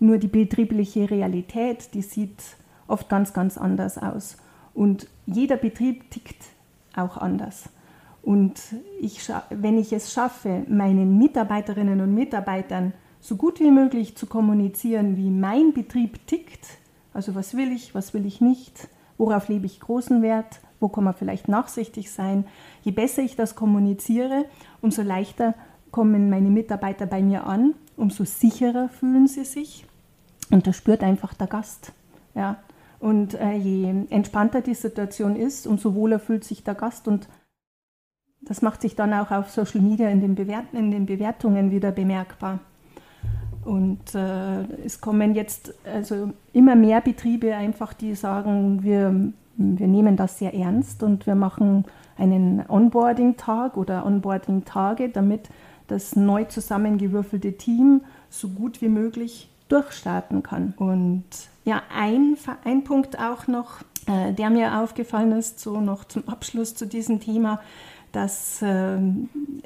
nur 0.00 0.18
die 0.18 0.28
betriebliche 0.28 1.10
Realität, 1.10 1.94
die 1.94 2.02
sieht 2.02 2.42
oft 2.88 3.08
ganz, 3.08 3.32
ganz 3.32 3.56
anders 3.56 3.98
aus. 3.98 4.36
Und 4.74 5.06
jeder 5.26 5.56
Betrieb 5.56 6.10
tickt 6.10 6.44
auch 6.96 7.16
anders. 7.16 7.68
Und 8.22 8.54
ich, 9.00 9.20
wenn 9.50 9.78
ich 9.78 9.92
es 9.92 10.12
schaffe, 10.12 10.64
meinen 10.68 11.18
Mitarbeiterinnen 11.18 12.00
und 12.00 12.14
Mitarbeitern 12.14 12.92
so 13.20 13.36
gut 13.36 13.60
wie 13.60 13.70
möglich 13.70 14.16
zu 14.16 14.26
kommunizieren, 14.26 15.16
wie 15.16 15.30
mein 15.30 15.72
Betrieb 15.72 16.26
tickt, 16.26 16.78
also 17.14 17.34
was 17.34 17.56
will 17.56 17.72
ich, 17.72 17.94
was 17.94 18.14
will 18.14 18.26
ich 18.26 18.40
nicht, 18.40 18.88
worauf 19.18 19.48
lebe 19.48 19.66
ich 19.66 19.80
großen 19.80 20.22
Wert, 20.22 20.60
wo 20.80 20.88
kann 20.88 21.04
man 21.04 21.14
vielleicht 21.14 21.48
nachsichtig 21.48 22.10
sein, 22.10 22.44
je 22.82 22.92
besser 22.92 23.22
ich 23.22 23.36
das 23.36 23.54
kommuniziere, 23.54 24.46
umso 24.80 25.02
leichter 25.02 25.54
kommen 25.90 26.30
meine 26.30 26.50
Mitarbeiter 26.50 27.06
bei 27.06 27.22
mir 27.22 27.46
an, 27.46 27.74
umso 27.96 28.24
sicherer 28.24 28.88
fühlen 28.88 29.28
sie 29.28 29.44
sich 29.44 29.84
und 30.50 30.66
das 30.66 30.76
spürt 30.76 31.02
einfach 31.02 31.34
der 31.34 31.46
Gast. 31.46 31.92
Ja. 32.34 32.56
Und 33.02 33.34
äh, 33.34 33.56
je 33.56 33.92
entspannter 34.10 34.60
die 34.60 34.74
Situation 34.74 35.34
ist, 35.34 35.66
umso 35.66 35.96
wohler 35.96 36.20
fühlt 36.20 36.44
sich 36.44 36.62
der 36.62 36.76
Gast. 36.76 37.08
Und 37.08 37.28
das 38.40 38.62
macht 38.62 38.80
sich 38.80 38.94
dann 38.94 39.12
auch 39.12 39.32
auf 39.32 39.50
Social 39.50 39.80
Media 39.80 40.08
in 40.08 40.20
den, 40.20 40.36
Bewert 40.36 40.66
in 40.72 40.92
den 40.92 41.06
Bewertungen 41.06 41.72
wieder 41.72 41.90
bemerkbar. 41.90 42.60
Und 43.64 44.14
äh, 44.14 44.62
es 44.84 45.00
kommen 45.00 45.34
jetzt 45.34 45.74
also 45.84 46.30
immer 46.52 46.76
mehr 46.76 47.00
Betriebe 47.00 47.56
einfach, 47.56 47.92
die 47.92 48.14
sagen, 48.14 48.84
wir, 48.84 49.32
wir 49.56 49.88
nehmen 49.88 50.16
das 50.16 50.38
sehr 50.38 50.54
ernst 50.54 51.02
und 51.02 51.26
wir 51.26 51.34
machen 51.34 51.84
einen 52.16 52.62
Onboarding-Tag 52.68 53.76
oder 53.76 54.06
Onboarding-Tage, 54.06 55.08
damit 55.08 55.48
das 55.88 56.14
neu 56.14 56.44
zusammengewürfelte 56.44 57.56
Team 57.56 58.02
so 58.30 58.48
gut 58.48 58.80
wie 58.80 58.88
möglich 58.88 59.51
durchstarten 59.72 60.42
kann. 60.42 60.74
Und 60.76 61.24
ja, 61.64 61.82
ein, 61.94 62.36
ein 62.64 62.84
Punkt 62.84 63.18
auch 63.18 63.46
noch, 63.46 63.82
äh, 64.06 64.32
der 64.32 64.50
mir 64.50 64.80
aufgefallen 64.80 65.32
ist, 65.32 65.60
so 65.60 65.80
noch 65.80 66.04
zum 66.04 66.28
Abschluss 66.28 66.74
zu 66.74 66.86
diesem 66.86 67.20
Thema, 67.20 67.60
dass 68.12 68.62
äh, 68.62 68.98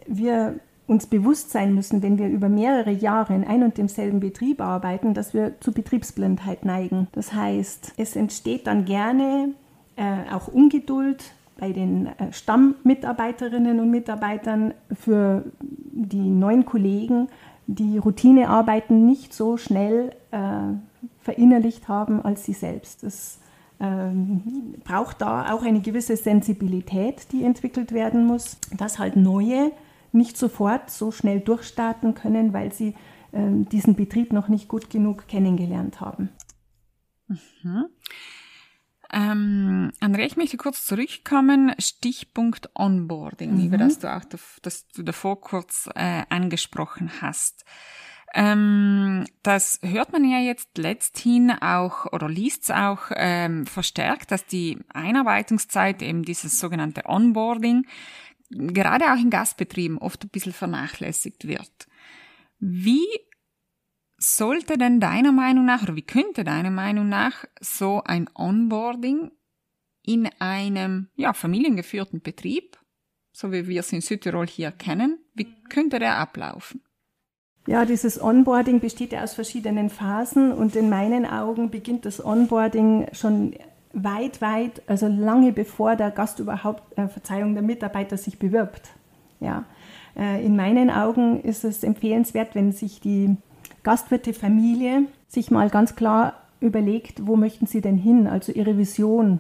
wir 0.06 0.60
uns 0.86 1.06
bewusst 1.06 1.50
sein 1.50 1.74
müssen, 1.74 2.02
wenn 2.02 2.18
wir 2.18 2.28
über 2.28 2.48
mehrere 2.48 2.92
Jahre 2.92 3.34
in 3.34 3.44
ein 3.44 3.64
und 3.64 3.76
demselben 3.76 4.20
Betrieb 4.20 4.60
arbeiten, 4.60 5.14
dass 5.14 5.34
wir 5.34 5.60
zu 5.60 5.72
Betriebsblindheit 5.72 6.64
neigen. 6.64 7.08
Das 7.12 7.32
heißt, 7.32 7.94
es 7.96 8.14
entsteht 8.14 8.68
dann 8.68 8.84
gerne 8.84 9.54
äh, 9.96 10.32
auch 10.32 10.46
Ungeduld 10.46 11.24
bei 11.58 11.72
den 11.72 12.06
äh, 12.06 12.32
Stammmitarbeiterinnen 12.32 13.80
und 13.80 13.90
Mitarbeitern 13.90 14.74
für 14.92 15.44
die 15.60 16.28
neuen 16.28 16.64
Kollegen, 16.66 17.28
die 17.66 17.98
Routinearbeiten 17.98 19.06
nicht 19.06 19.32
so 19.32 19.56
schnell 19.56 20.14
äh, 20.30 20.74
verinnerlicht 21.20 21.88
haben 21.88 22.22
als 22.22 22.44
sie 22.44 22.52
selbst. 22.52 23.02
Es 23.02 23.40
ähm, 23.80 24.74
braucht 24.84 25.20
da 25.20 25.52
auch 25.52 25.62
eine 25.62 25.80
gewisse 25.80 26.16
Sensibilität, 26.16 27.32
die 27.32 27.44
entwickelt 27.44 27.92
werden 27.92 28.26
muss, 28.26 28.58
dass 28.76 28.98
halt 28.98 29.16
neue 29.16 29.72
nicht 30.12 30.36
sofort 30.36 30.90
so 30.90 31.10
schnell 31.10 31.40
durchstarten 31.40 32.14
können, 32.14 32.52
weil 32.52 32.72
sie 32.72 32.94
äh, 33.32 33.64
diesen 33.70 33.94
Betrieb 33.94 34.32
noch 34.32 34.48
nicht 34.48 34.68
gut 34.68 34.88
genug 34.88 35.28
kennengelernt 35.28 36.00
haben. 36.00 36.30
Mhm. 37.28 37.86
Ähm, 39.12 39.92
Andrea, 40.00 40.26
ich 40.26 40.36
möchte 40.36 40.56
kurz 40.56 40.84
zurückkommen. 40.84 41.72
Stichpunkt 41.78 42.70
Onboarding, 42.74 43.56
mhm. 43.56 43.66
über 43.66 43.78
das 43.78 43.98
du 43.98 44.14
auch 44.14 44.24
das 44.62 44.88
du 44.88 45.02
davor 45.02 45.40
kurz 45.40 45.88
äh, 45.94 46.22
angesprochen 46.28 47.10
hast. 47.20 47.64
Ähm, 48.34 49.24
das 49.42 49.78
hört 49.82 50.12
man 50.12 50.24
ja 50.28 50.38
jetzt 50.38 50.76
letzthin 50.76 51.50
auch 51.50 52.12
oder 52.12 52.28
liest 52.28 52.64
es 52.64 52.70
auch 52.70 53.10
ähm, 53.14 53.64
verstärkt, 53.66 54.30
dass 54.30 54.44
die 54.44 54.78
Einarbeitungszeit, 54.92 56.02
eben 56.02 56.22
dieses 56.22 56.58
sogenannte 56.58 57.06
Onboarding, 57.06 57.86
gerade 58.50 59.12
auch 59.12 59.18
in 59.18 59.30
Gastbetrieben 59.30 59.98
oft 59.98 60.24
ein 60.24 60.28
bisschen 60.28 60.52
vernachlässigt 60.52 61.46
wird. 61.46 61.86
Wie 62.58 63.06
sollte 64.18 64.78
denn 64.78 65.00
deiner 65.00 65.32
Meinung 65.32 65.64
nach, 65.64 65.82
oder 65.82 65.96
wie 65.96 66.02
könnte 66.02 66.44
deiner 66.44 66.70
Meinung 66.70 67.08
nach 67.08 67.44
so 67.60 68.02
ein 68.04 68.28
Onboarding 68.34 69.30
in 70.02 70.28
einem 70.38 71.08
ja, 71.16 71.32
familiengeführten 71.32 72.22
Betrieb, 72.22 72.78
so 73.32 73.52
wie 73.52 73.68
wir 73.68 73.80
es 73.80 73.92
in 73.92 74.00
Südtirol 74.00 74.46
hier 74.46 74.70
kennen, 74.70 75.18
wie 75.34 75.54
könnte 75.68 75.98
der 75.98 76.16
ablaufen? 76.16 76.82
Ja, 77.66 77.84
dieses 77.84 78.22
Onboarding 78.22 78.80
besteht 78.80 79.12
ja 79.12 79.24
aus 79.24 79.34
verschiedenen 79.34 79.90
Phasen 79.90 80.52
und 80.52 80.76
in 80.76 80.88
meinen 80.88 81.26
Augen 81.26 81.70
beginnt 81.70 82.06
das 82.06 82.24
Onboarding 82.24 83.08
schon 83.12 83.54
weit, 83.92 84.40
weit, 84.40 84.82
also 84.86 85.08
lange 85.08 85.52
bevor 85.52 85.96
der 85.96 86.12
Gast 86.12 86.38
überhaupt, 86.38 86.96
äh, 86.96 87.08
Verzeihung, 87.08 87.54
der 87.54 87.62
Mitarbeiter 87.62 88.16
sich 88.16 88.38
bewirbt. 88.38 88.90
Ja. 89.40 89.64
Äh, 90.16 90.44
in 90.44 90.54
meinen 90.54 90.90
Augen 90.90 91.42
ist 91.42 91.64
es 91.64 91.82
empfehlenswert, 91.82 92.54
wenn 92.54 92.72
sich 92.72 93.00
die 93.00 93.36
Gastwirte 93.86 94.32
Familie 94.34 95.04
sich 95.28 95.52
mal 95.52 95.70
ganz 95.70 95.94
klar 95.94 96.32
überlegt, 96.58 97.24
wo 97.24 97.36
möchten 97.36 97.66
sie 97.66 97.80
denn 97.80 97.96
hin, 97.96 98.26
also 98.26 98.50
ihre 98.50 98.76
Vision 98.76 99.38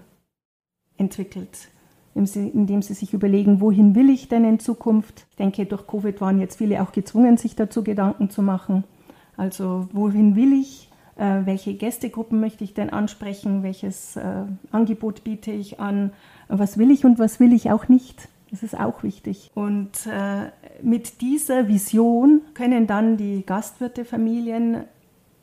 entwickelt, 0.96 1.66
indem 2.14 2.80
sie 2.80 2.94
sich 2.94 3.12
überlegen, 3.12 3.60
wohin 3.60 3.96
will 3.96 4.08
ich 4.08 4.28
denn 4.28 4.44
in 4.44 4.60
Zukunft. 4.60 5.26
Ich 5.30 5.36
denke, 5.36 5.66
durch 5.66 5.88
Covid 5.88 6.20
waren 6.20 6.38
jetzt 6.38 6.58
viele 6.58 6.80
auch 6.80 6.92
gezwungen, 6.92 7.38
sich 7.38 7.56
dazu 7.56 7.82
Gedanken 7.82 8.30
zu 8.30 8.40
machen. 8.40 8.84
Also 9.36 9.88
wohin 9.92 10.36
will 10.36 10.52
ich, 10.52 10.90
äh, 11.16 11.40
welche 11.44 11.74
Gästegruppen 11.74 12.38
möchte 12.38 12.62
ich 12.62 12.72
denn 12.72 12.90
ansprechen, 12.90 13.64
welches 13.64 14.14
äh, 14.14 14.44
Angebot 14.70 15.24
biete 15.24 15.50
ich 15.50 15.80
an, 15.80 16.12
was 16.46 16.78
will 16.78 16.92
ich 16.92 17.04
und 17.04 17.18
was 17.18 17.40
will 17.40 17.52
ich 17.52 17.72
auch 17.72 17.88
nicht. 17.88 18.28
Das 18.56 18.62
ist 18.62 18.80
auch 18.80 19.02
wichtig. 19.02 19.50
Und 19.54 20.06
äh, 20.06 20.50
mit 20.80 21.20
dieser 21.20 21.68
Vision 21.68 22.40
können 22.54 22.86
dann 22.86 23.18
die 23.18 23.44
Gastwirtefamilien 23.44 24.84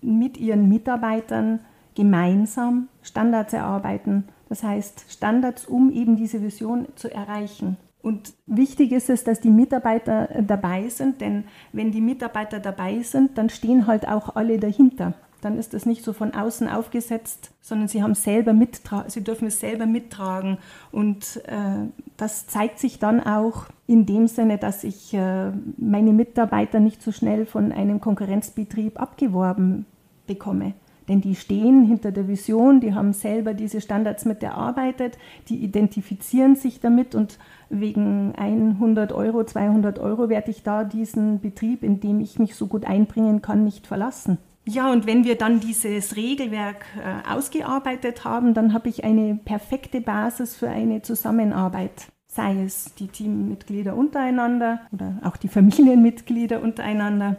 mit 0.02 0.38
ihren 0.38 0.68
Mitarbeitern 0.68 1.60
gemeinsam 1.94 2.88
Standards 3.04 3.54
erarbeiten. 3.54 4.30
Das 4.50 4.64
heißt 4.64 5.06
Standards, 5.10 5.68
um 5.68 5.92
eben 5.92 6.16
diese 6.16 6.42
Vision 6.42 6.88
zu 6.96 7.14
erreichen. 7.14 7.78
Und 8.02 8.34
wichtig 8.48 8.92
ist 8.92 9.12
es, 9.12 9.24
dass 9.24 9.40
die 9.40 9.52
Mitarbeiter 9.52 10.30
dabei 10.42 10.90
sind, 10.90 11.22
denn 11.22 11.44
wenn 11.72 11.92
die 11.92 12.02
Mitarbeiter 12.02 12.60
dabei 12.60 13.04
sind, 13.04 13.38
dann 13.38 13.52
stehen 13.52 13.86
halt 13.86 14.08
auch 14.08 14.36
alle 14.36 14.58
dahinter 14.58 15.14
dann 15.44 15.58
ist 15.58 15.74
das 15.74 15.86
nicht 15.86 16.04
so 16.04 16.14
von 16.14 16.34
außen 16.34 16.68
aufgesetzt, 16.70 17.52
sondern 17.62 17.88
sie 17.88 18.02
haben 18.02 18.16
selber 18.16 18.54
mittra 18.54 19.06
sie 19.08 19.24
dürfen 19.24 19.48
es 19.48 19.60
selber 19.60 19.86
mittragen. 19.86 20.58
Und 20.92 21.42
äh, 21.48 21.88
das 22.18 22.48
zeigt 22.48 22.80
sich 22.80 23.00
dann 23.00 23.20
auch 23.20 23.66
in 23.88 24.06
dem 24.06 24.28
Sinne, 24.28 24.58
dass 24.58 24.84
ich 24.84 25.14
äh, 25.14 25.52
meine 25.78 26.14
Mitarbeiter 26.14 26.80
nicht 26.80 27.02
so 27.02 27.12
schnell 27.12 27.46
von 27.46 27.72
einem 27.72 28.00
Konkurrenzbetrieb 28.00 29.00
abgeworben 29.00 29.86
bekomme. 30.28 30.74
Denn 31.10 31.20
die 31.20 31.36
stehen 31.36 31.84
hinter 31.84 32.14
der 32.14 32.30
Vision, 32.30 32.80
die 32.80 32.94
haben 32.94 33.12
selber 33.12 33.54
diese 33.54 33.82
Standards 33.82 34.24
mit 34.24 34.42
erarbeitet, 34.42 35.18
die 35.50 35.58
identifizieren 35.58 36.56
sich 36.56 36.80
damit 36.80 37.14
und 37.14 37.40
wegen 37.70 38.34
100 38.36 39.12
Euro, 39.12 39.44
200 39.44 40.00
Euro 40.00 40.30
werde 40.30 40.52
ich 40.52 40.64
da 40.64 40.86
diesen 40.86 41.42
Betrieb, 41.42 41.84
in 41.84 42.00
dem 42.00 42.22
ich 42.22 42.40
mich 42.40 42.56
so 42.56 42.68
gut 42.68 42.86
einbringen 42.86 43.42
kann, 43.42 43.66
nicht 43.66 43.86
verlassen. 43.86 44.38
Ja, 44.66 44.92
und 44.92 45.06
wenn 45.06 45.26
wir 45.26 45.38
dann 45.38 45.60
dieses 45.60 46.16
Regelwerk 46.16 46.86
äh, 46.98 47.30
ausgearbeitet 47.30 48.24
haben, 48.24 48.54
dann 48.54 48.74
habe 48.74 48.90
ich 48.90 49.04
eine 49.04 49.36
perfekte 49.36 50.00
Basis 50.00 50.56
für 50.56 50.70
eine 50.70 51.02
Zusammenarbeit 51.02 52.08
sei 52.34 52.64
es 52.64 52.96
die 52.96 53.08
Teammitglieder 53.08 53.96
untereinander 53.96 54.82
oder 54.92 55.20
auch 55.24 55.38
die 55.38 55.48
Familienmitglieder 55.50 56.62
untereinander 56.62 57.38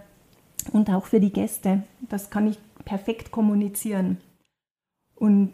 und 0.72 0.90
auch 0.90 1.06
für 1.06 1.20
die 1.20 1.32
Gäste. 1.32 1.82
Das 2.08 2.30
kann 2.30 2.46
ich 2.46 2.58
perfekt 2.84 3.30
kommunizieren. 3.30 4.18
Und 5.14 5.52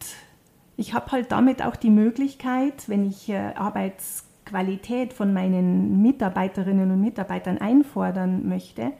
ich 0.76 0.94
habe 0.94 1.12
halt 1.12 1.32
damit 1.32 1.62
auch 1.62 1.76
die 1.76 1.90
Möglichkeit, 1.90 2.88
wenn 2.88 3.06
ich 3.06 3.28
äh, 3.28 3.52
Arbeitsqualität 3.54 5.12
von 5.12 5.32
meinen 5.32 6.02
Mitarbeiterinnen 6.02 6.90
und 6.90 7.00
Mitarbeitern 7.00 7.58
einfordern 7.58 8.48
möchte, 8.48 8.92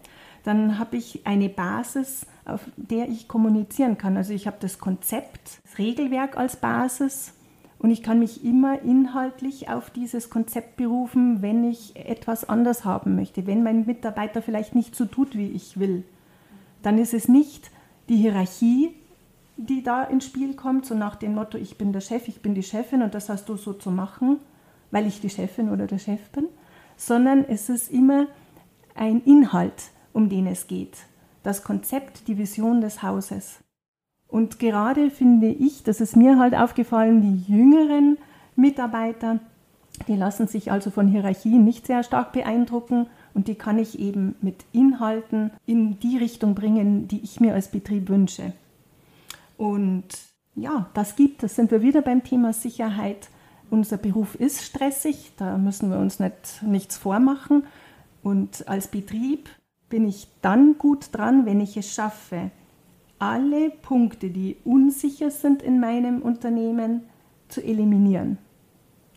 dann 0.44 0.78
habe 0.78 0.96
ich 0.96 1.26
eine 1.26 1.48
Basis, 1.48 2.26
auf 2.44 2.60
der 2.76 3.08
ich 3.08 3.28
kommunizieren 3.28 3.98
kann. 3.98 4.16
Also 4.16 4.32
ich 4.32 4.46
habe 4.46 4.56
das 4.60 4.78
Konzept, 4.78 5.60
das 5.64 5.78
Regelwerk 5.78 6.36
als 6.36 6.56
Basis 6.56 7.34
und 7.78 7.90
ich 7.90 8.02
kann 8.02 8.18
mich 8.18 8.44
immer 8.44 8.82
inhaltlich 8.82 9.68
auf 9.68 9.90
dieses 9.90 10.28
Konzept 10.30 10.76
berufen, 10.76 11.42
wenn 11.42 11.64
ich 11.64 11.96
etwas 11.96 12.48
anders 12.48 12.84
haben 12.84 13.16
möchte. 13.16 13.46
Wenn 13.46 13.62
mein 13.62 13.86
Mitarbeiter 13.86 14.42
vielleicht 14.42 14.74
nicht 14.74 14.94
so 14.94 15.06
tut, 15.06 15.36
wie 15.36 15.48
ich 15.48 15.78
will, 15.78 16.04
dann 16.82 16.98
ist 16.98 17.14
es 17.14 17.28
nicht 17.28 17.70
die 18.08 18.16
Hierarchie, 18.16 18.94
die 19.56 19.82
da 19.82 20.04
ins 20.04 20.24
Spiel 20.26 20.54
kommt, 20.54 20.86
so 20.86 20.94
nach 20.94 21.16
dem 21.16 21.34
Motto, 21.34 21.58
ich 21.58 21.76
bin 21.76 21.92
der 21.92 22.00
Chef, 22.00 22.28
ich 22.28 22.40
bin 22.42 22.54
die 22.54 22.62
Chefin 22.62 23.02
und 23.02 23.14
das 23.14 23.28
hast 23.28 23.48
du 23.48 23.56
so 23.56 23.72
zu 23.72 23.90
machen, 23.90 24.38
weil 24.90 25.06
ich 25.06 25.20
die 25.20 25.30
Chefin 25.30 25.70
oder 25.70 25.86
der 25.86 25.98
Chef 25.98 26.20
bin, 26.30 26.46
sondern 26.96 27.44
es 27.44 27.68
ist 27.68 27.90
immer 27.90 28.26
ein 28.94 29.22
Inhalt, 29.24 29.90
um 30.12 30.28
den 30.28 30.46
es 30.46 30.66
geht. 30.66 30.96
Das 31.42 31.64
Konzept, 31.64 32.28
die 32.28 32.38
Vision 32.38 32.80
des 32.80 33.02
Hauses. 33.02 33.60
Und 34.28 34.58
gerade 34.58 35.10
finde 35.10 35.48
ich, 35.48 35.82
das 35.82 36.00
ist 36.00 36.16
mir 36.16 36.38
halt 36.38 36.54
aufgefallen, 36.54 37.20
die 37.22 37.52
jüngeren 37.52 38.18
Mitarbeiter, 38.54 39.40
die 40.06 40.16
lassen 40.16 40.46
sich 40.46 40.70
also 40.70 40.90
von 40.90 41.08
Hierarchien 41.08 41.64
nicht 41.64 41.86
sehr 41.86 42.02
stark 42.02 42.32
beeindrucken 42.32 43.06
und 43.34 43.48
die 43.48 43.54
kann 43.54 43.78
ich 43.78 43.98
eben 43.98 44.36
mit 44.40 44.64
Inhalten 44.72 45.50
in 45.66 45.98
die 46.00 46.16
Richtung 46.16 46.54
bringen, 46.54 47.08
die 47.08 47.20
ich 47.20 47.40
mir 47.40 47.54
als 47.54 47.68
Betrieb 47.68 48.08
wünsche. 48.08 48.52
Und 49.56 50.06
ja, 50.54 50.88
das 50.94 51.16
gibt, 51.16 51.42
das 51.42 51.56
sind 51.56 51.70
wir 51.70 51.82
wieder 51.82 52.02
beim 52.02 52.22
Thema 52.22 52.52
Sicherheit. 52.52 53.28
Unser 53.68 53.98
Beruf 53.98 54.34
ist 54.34 54.62
stressig, 54.62 55.32
da 55.36 55.58
müssen 55.58 55.90
wir 55.90 55.98
uns 55.98 56.18
nicht, 56.18 56.62
nichts 56.62 56.96
vormachen. 56.96 57.64
Und 58.22 58.66
als 58.68 58.88
Betrieb 58.88 59.48
bin 59.90 60.08
ich 60.08 60.28
dann 60.40 60.78
gut 60.78 61.08
dran, 61.12 61.44
wenn 61.44 61.60
ich 61.60 61.76
es 61.76 61.92
schaffe, 61.92 62.50
alle 63.18 63.68
Punkte, 63.68 64.30
die 64.30 64.56
unsicher 64.64 65.30
sind 65.30 65.62
in 65.62 65.78
meinem 65.78 66.22
Unternehmen, 66.22 67.02
zu 67.48 67.60
eliminieren. 67.62 68.38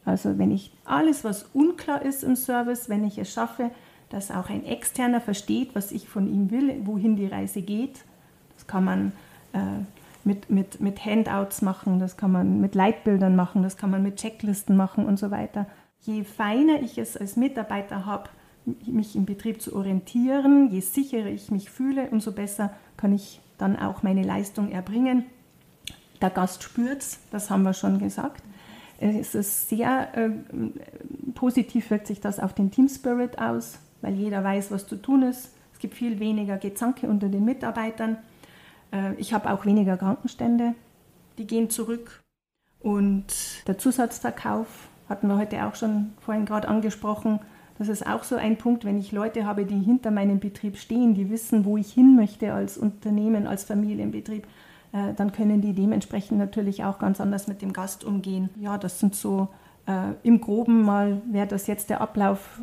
Also 0.05 0.37
wenn 0.37 0.51
ich 0.51 0.73
alles, 0.83 1.23
was 1.23 1.43
unklar 1.53 2.01
ist 2.01 2.23
im 2.23 2.35
Service, 2.35 2.89
wenn 2.89 3.05
ich 3.05 3.17
es 3.17 3.31
schaffe, 3.31 3.69
dass 4.09 4.31
auch 4.31 4.49
ein 4.49 4.65
Externer 4.65 5.21
versteht, 5.21 5.75
was 5.75 5.91
ich 5.91 6.09
von 6.09 6.27
ihm 6.27 6.51
will, 6.51 6.81
wohin 6.83 7.15
die 7.15 7.27
Reise 7.27 7.61
geht, 7.61 8.03
das 8.55 8.67
kann 8.67 8.83
man 8.83 9.11
äh, 9.53 9.59
mit, 10.23 10.49
mit, 10.49 10.81
mit 10.81 11.05
Handouts 11.05 11.61
machen, 11.61 11.99
das 11.99 12.17
kann 12.17 12.31
man 12.31 12.59
mit 12.59 12.75
Leitbildern 12.75 13.35
machen, 13.35 13.63
das 13.63 13.77
kann 13.77 13.91
man 13.91 14.03
mit 14.03 14.17
Checklisten 14.17 14.75
machen 14.75 15.05
und 15.05 15.17
so 15.17 15.31
weiter. 15.31 15.67
Je 16.01 16.23
feiner 16.23 16.81
ich 16.81 16.97
es 16.97 17.15
als 17.15 17.37
Mitarbeiter 17.37 18.05
habe, 18.05 18.29
mich 18.65 19.15
im 19.15 19.25
Betrieb 19.25 19.61
zu 19.61 19.75
orientieren, 19.75 20.69
je 20.71 20.79
sicherer 20.79 21.27
ich 21.27 21.51
mich 21.51 21.69
fühle, 21.69 22.09
umso 22.09 22.31
besser 22.31 22.73
kann 22.97 23.13
ich 23.13 23.41
dann 23.57 23.77
auch 23.77 24.03
meine 24.03 24.23
Leistung 24.23 24.71
erbringen. 24.71 25.25
Der 26.21 26.29
Gast 26.29 26.63
spürt 26.63 27.01
es, 27.01 27.19
das 27.31 27.49
haben 27.49 27.63
wir 27.63 27.73
schon 27.73 27.99
gesagt. 27.99 28.43
Es 28.99 29.35
ist 29.35 29.67
sehr 29.69 30.15
äh, 30.15 30.29
positiv 31.35 31.89
wirkt 31.89 32.07
sich 32.07 32.21
das 32.21 32.39
auf 32.39 32.53
den 32.53 32.71
Team 32.71 32.87
Spirit 32.87 33.37
aus, 33.39 33.79
weil 34.01 34.13
jeder 34.13 34.43
weiß, 34.43 34.71
was 34.71 34.87
zu 34.87 34.95
tun 34.95 35.23
ist. 35.23 35.51
Es 35.73 35.79
gibt 35.79 35.95
viel 35.95 36.19
weniger 36.19 36.57
Gezanke 36.57 37.07
unter 37.07 37.27
den 37.27 37.43
Mitarbeitern. 37.43 38.17
Äh, 38.93 39.15
ich 39.15 39.33
habe 39.33 39.51
auch 39.51 39.65
weniger 39.65 39.97
Krankenstände, 39.97 40.75
die 41.37 41.47
gehen 41.47 41.69
zurück. 41.69 42.21
Und 42.79 43.25
der 43.67 43.77
Zusatzverkauf 43.77 44.67
hatten 45.09 45.27
wir 45.27 45.37
heute 45.37 45.65
auch 45.65 45.75
schon 45.75 46.13
vorhin 46.19 46.45
gerade 46.45 46.67
angesprochen. 46.67 47.39
Das 47.77 47.89
ist 47.89 48.05
auch 48.05 48.23
so 48.23 48.35
ein 48.35 48.57
Punkt, 48.57 48.85
wenn 48.85 48.99
ich 48.99 49.11
Leute 49.11 49.45
habe, 49.45 49.65
die 49.65 49.79
hinter 49.79 50.11
meinem 50.11 50.39
Betrieb 50.39 50.77
stehen, 50.77 51.15
die 51.15 51.29
wissen, 51.29 51.65
wo 51.65 51.77
ich 51.77 51.91
hin 51.91 52.15
möchte 52.15 52.53
als 52.53 52.77
Unternehmen, 52.77 53.47
als 53.47 53.63
Familienbetrieb, 53.63 54.45
äh, 54.91 55.13
dann 55.15 55.31
können 55.31 55.61
die 55.61 55.73
dementsprechend 55.73 56.37
natürlich 56.37 56.83
auch 56.83 56.99
ganz 56.99 57.19
anders 57.19 57.47
mit 57.47 57.61
dem 57.61 57.73
Gast 57.73 58.03
umgehen. 58.03 58.49
Ja, 58.59 58.77
das 58.77 58.99
sind 58.99 59.15
so 59.15 59.47
äh, 59.87 60.13
im 60.21 60.39
groben 60.39 60.83
mal, 60.83 61.21
wäre 61.31 61.47
das 61.47 61.67
jetzt 61.67 61.89
der 61.89 62.01
Ablauf, 62.01 62.61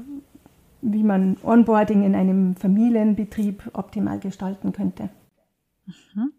wie 0.82 1.02
man 1.02 1.36
Onboarding 1.42 2.04
in 2.04 2.14
einem 2.14 2.56
Familienbetrieb 2.56 3.70
optimal 3.74 4.18
gestalten 4.18 4.72
könnte. 4.72 5.10
Mhm. 5.86 6.32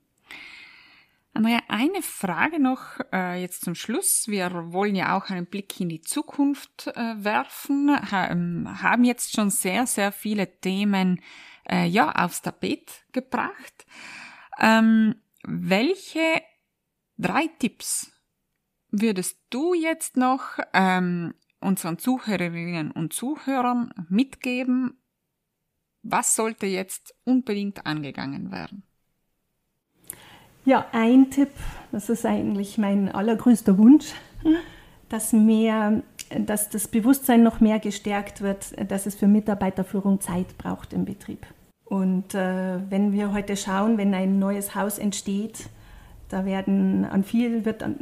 Andrea, 1.33 1.61
eine 1.69 2.01
Frage 2.01 2.59
noch 2.59 2.99
äh, 3.13 3.41
jetzt 3.41 3.63
zum 3.63 3.73
Schluss. 3.73 4.27
Wir 4.27 4.51
wollen 4.73 4.95
ja 4.95 5.15
auch 5.15 5.29
einen 5.29 5.45
Blick 5.45 5.79
in 5.79 5.87
die 5.87 6.01
Zukunft 6.01 6.87
äh, 6.87 7.23
werfen, 7.23 7.89
ha, 8.11 8.29
ähm, 8.29 8.67
haben 8.81 9.05
jetzt 9.05 9.33
schon 9.33 9.49
sehr, 9.49 9.87
sehr 9.87 10.11
viele 10.11 10.59
Themen 10.59 11.21
äh, 11.69 11.85
ja 11.85 12.11
aufs 12.11 12.41
Tapet 12.41 13.05
gebracht. 13.13 13.85
Ähm, 14.59 15.15
welche 15.43 16.41
drei 17.17 17.47
Tipps 17.59 18.11
würdest 18.89 19.39
du 19.49 19.73
jetzt 19.73 20.17
noch 20.17 20.59
ähm, 20.73 21.33
unseren 21.61 21.97
Zuhörerinnen 21.97 22.91
und 22.91 23.13
Zuhörern 23.13 23.93
mitgeben? 24.09 25.01
Was 26.03 26.35
sollte 26.35 26.65
jetzt 26.65 27.15
unbedingt 27.23 27.85
angegangen 27.85 28.51
werden? 28.51 28.83
Ja, 30.63 30.85
ein 30.91 31.31
Tipp, 31.31 31.49
das 31.91 32.09
ist 32.09 32.25
eigentlich 32.25 32.77
mein 32.77 33.09
allergrößter 33.09 33.77
Wunsch, 33.79 34.13
dass 35.09 35.33
mehr, 35.33 36.03
dass 36.37 36.69
das 36.69 36.87
Bewusstsein 36.87 37.41
noch 37.41 37.61
mehr 37.61 37.79
gestärkt 37.79 38.41
wird, 38.41 38.73
dass 38.91 39.07
es 39.07 39.15
für 39.15 39.27
Mitarbeiterführung 39.27 40.21
Zeit 40.21 40.57
braucht 40.59 40.93
im 40.93 41.05
Betrieb. 41.05 41.47
Und 41.85 42.35
äh, 42.35 42.79
wenn 42.89 43.11
wir 43.11 43.33
heute 43.33 43.57
schauen, 43.57 43.97
wenn 43.97 44.13
ein 44.13 44.37
neues 44.37 44.75
Haus 44.75 44.99
entsteht, 44.99 45.69
da 46.29 46.45
werden 46.45 47.05
an 47.05 47.23
viel, 47.23 47.65
wird 47.65 47.83
an 47.83 47.97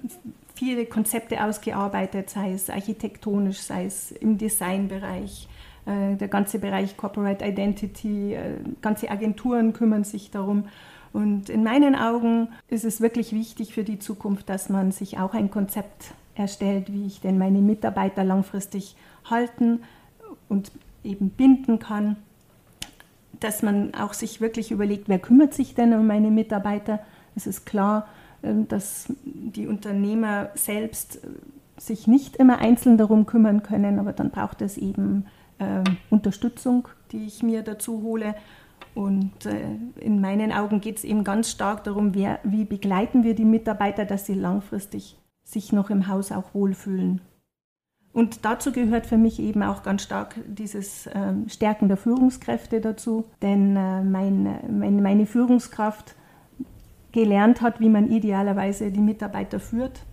viele 0.54 0.86
Konzepte 0.86 1.44
ausgearbeitet, 1.44 2.30
sei 2.30 2.52
es 2.52 2.70
architektonisch, 2.70 3.60
sei 3.60 3.86
es 3.86 4.12
im 4.12 4.38
Designbereich, 4.38 5.48
äh, 5.86 6.16
der 6.18 6.28
ganze 6.28 6.60
Bereich 6.60 6.98
Corporate 6.98 7.44
Identity, 7.44 8.34
äh, 8.34 8.58
ganze 8.82 9.10
Agenturen 9.10 9.72
kümmern 9.72 10.04
sich 10.04 10.30
darum. 10.30 10.66
Und 11.14 11.50
in 11.50 11.64
meinen 11.64 11.96
Augen 11.96 12.50
ist 12.68 12.86
es 12.86 13.02
wirklich 13.02 13.34
wichtig 13.34 13.74
für 13.74 13.84
die 13.84 14.00
Zukunft, 14.00 14.50
dass 14.50 14.70
man 14.70 14.92
sich 14.92 15.18
auch 15.18 15.34
ein 15.34 15.50
Konzept 15.50 16.14
erstellt, 16.36 16.92
wie 16.92 17.06
ich 17.06 17.22
denn 17.22 17.38
meine 17.38 17.60
Mitarbeiter 17.60 18.24
langfristig 18.24 18.96
halten 19.26 19.82
und 20.48 20.72
eben 21.04 21.30
binden 21.30 21.80
kann. 21.80 22.16
Dass 23.40 23.62
man 23.62 23.94
auch 23.94 24.14
sich 24.14 24.42
wirklich 24.42 24.72
überlegt, 24.72 25.10
wer 25.10 25.20
kümmert 25.20 25.54
sich 25.54 25.76
denn 25.76 25.94
um 25.94 26.08
meine 26.08 26.32
Mitarbeiter. 26.32 27.00
Es 27.36 27.48
ist 27.48 27.66
klar, 27.66 28.08
ähm, 28.44 28.68
dass 28.68 29.12
die 29.24 29.68
Unternehmer 29.68 30.50
selbst 30.56 31.24
äh, 31.24 31.28
sich 31.78 32.08
nicht 32.08 32.36
immer 32.36 32.60
einzeln 32.60 32.98
darum 32.98 33.26
kümmern 33.26 33.64
können, 33.64 34.00
aber 34.00 34.14
dann 34.14 34.32
braucht 34.32 34.62
es 34.62 34.78
eben 34.78 35.26
äh, 35.60 35.84
Unterstützung, 36.10 36.88
die 37.12 37.26
ich 37.26 37.44
mir 37.44 37.64
dazu 37.64 38.02
hole. 38.02 38.36
Und 39.00 39.46
äh, 39.46 39.78
in 40.02 40.20
meinen 40.20 40.52
Augen 40.52 40.82
geht 40.82 40.98
es 40.98 41.06
eben 41.06 41.24
ganz 41.24 41.50
stark 41.50 41.86
darum, 41.86 42.14
wer, 42.16 42.40
wie 42.44 42.66
begleiten 42.66 43.24
wir 43.24 43.34
die 43.34 43.46
Mitarbeiter, 43.46 44.04
dass 44.04 44.26
sie 44.26 44.34
langfristig 44.34 45.18
sich 45.42 45.72
noch 45.72 45.90
im 45.90 46.10
Haus 46.10 46.34
auch 46.34 46.54
wohlfühlen. 46.54 47.22
Und 48.12 48.44
dazu 48.44 48.74
gehört 48.74 49.06
für 49.06 49.18
mich 49.18 49.40
eben 49.40 49.64
auch 49.64 49.84
ganz 49.84 50.04
stark 50.04 50.36
dieses 50.46 51.10
ähm, 51.14 51.48
Stärken 51.48 51.88
der 51.88 51.96
Führungskräfte 51.96 52.82
dazu, 52.82 53.24
denn 53.42 53.78
äh, 53.78 54.04
mein, 54.04 54.60
mein, 54.70 55.02
meine 55.02 55.26
Führungskraft 55.26 56.16
gelernt 57.14 57.62
hat, 57.62 57.80
wie 57.80 57.88
man 57.88 58.12
idealerweise 58.12 58.92
die 58.92 59.00
Mitarbeiter 59.00 59.62
führt, 59.62 60.04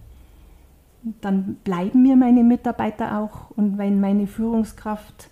dann 1.22 1.56
bleiben 1.64 2.02
mir 2.02 2.14
meine 2.14 2.44
Mitarbeiter 2.44 3.18
auch. 3.18 3.50
Und 3.50 3.78
wenn 3.78 4.00
meine 4.00 4.28
Führungskraft 4.28 5.28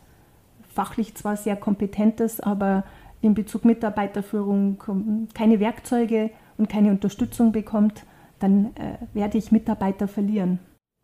fachlich 0.74 1.14
zwar 1.14 1.36
sehr 1.36 1.54
kompetent 1.54 2.18
ist, 2.18 2.44
aber 2.44 2.82
in 3.24 3.34
Bezug 3.34 3.64
Mitarbeiterführung 3.64 5.26
keine 5.34 5.60
Werkzeuge 5.60 6.30
und 6.58 6.68
keine 6.68 6.90
Unterstützung 6.90 7.52
bekommt, 7.52 8.04
dann 8.38 8.76
äh, 8.76 8.98
werde 9.14 9.38
ich 9.38 9.52
Mitarbeiter 9.52 10.08
verlieren. 10.08 10.58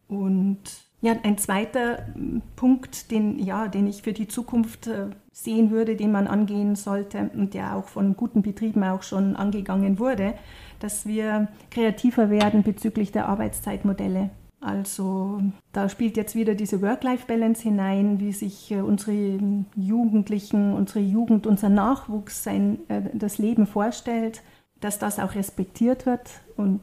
Und 0.08 0.58
ja, 1.00 1.14
ein 1.22 1.38
zweiter 1.38 2.06
hm, 2.14 2.42
Punkt, 2.56 3.10
den, 3.10 3.38
ja, 3.38 3.68
den 3.68 3.86
ich 3.86 4.02
für 4.02 4.12
die 4.12 4.28
Zukunft 4.28 4.86
äh, 4.86 5.06
sehen 5.32 5.70
würde, 5.70 5.96
den 5.96 6.12
man 6.12 6.26
angehen 6.26 6.76
sollte 6.76 7.30
und 7.34 7.54
der 7.54 7.76
auch 7.76 7.86
von 7.86 8.16
guten 8.16 8.42
Betrieben 8.42 8.84
auch 8.84 9.02
schon 9.02 9.36
angegangen 9.36 9.98
wurde, 9.98 10.34
dass 10.80 11.06
wir 11.06 11.48
kreativer 11.70 12.30
werden 12.30 12.62
bezüglich 12.62 13.12
der 13.12 13.28
Arbeitszeitmodelle. 13.28 14.30
Also 14.60 15.42
da 15.72 15.88
spielt 15.88 16.16
jetzt 16.16 16.34
wieder 16.34 16.54
diese 16.54 16.82
Work-Life-Balance 16.82 17.62
hinein, 17.62 18.20
wie 18.20 18.32
sich 18.32 18.70
äh, 18.70 18.80
unsere 18.80 19.38
Jugendlichen, 19.74 20.74
unsere 20.74 21.00
Jugend, 21.00 21.46
unser 21.46 21.70
Nachwuchs 21.70 22.44
sein, 22.44 22.78
äh, 22.88 23.02
das 23.14 23.38
Leben 23.38 23.66
vorstellt, 23.66 24.42
dass 24.80 24.98
das 24.98 25.18
auch 25.18 25.34
respektiert 25.34 26.04
wird. 26.04 26.28
Und 26.56 26.82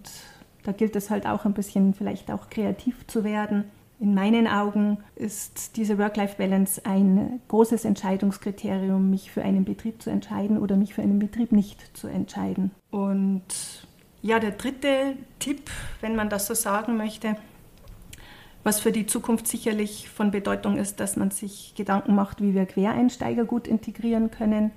da 0.63 0.71
gilt 0.71 0.95
es 0.95 1.11
halt 1.11 1.27
auch 1.27 1.45
ein 1.45 1.53
bisschen 1.53 1.93
vielleicht 1.93 2.31
auch 2.31 2.49
kreativ 2.49 3.05
zu 3.05 3.23
werden. 3.23 3.65
In 3.99 4.13
meinen 4.13 4.47
Augen 4.47 4.97
ist 5.15 5.75
diese 5.77 5.97
Work-Life-Balance 5.97 6.81
ein 6.85 7.41
großes 7.47 7.85
Entscheidungskriterium, 7.85 9.09
mich 9.09 9.31
für 9.31 9.43
einen 9.43 9.65
Betrieb 9.65 10.01
zu 10.01 10.09
entscheiden 10.09 10.57
oder 10.59 10.75
mich 10.77 10.93
für 10.93 11.01
einen 11.01 11.19
Betrieb 11.19 11.51
nicht 11.51 11.95
zu 11.97 12.07
entscheiden. 12.07 12.71
Und 12.91 13.43
ja, 14.21 14.39
der 14.39 14.51
dritte 14.51 15.15
Tipp, 15.39 15.71
wenn 16.01 16.15
man 16.15 16.29
das 16.29 16.47
so 16.47 16.53
sagen 16.53 16.97
möchte, 16.97 17.37
was 18.67 18.81
für 18.81 18.91
die 18.91 19.05
Zukunft 19.05 19.47
sicherlich 19.47 20.09
von 20.09 20.29
Bedeutung 20.29 20.75
ist, 20.75 20.99
dass 20.99 21.15
man 21.15 21.31
sich 21.31 21.73
Gedanken 21.77 22.15
macht, 22.15 22.41
wie 22.41 22.53
wir 22.53 22.65
Quereinsteiger 22.65 23.45
gut 23.45 23.65
integrieren 23.65 24.29
können. 24.29 24.71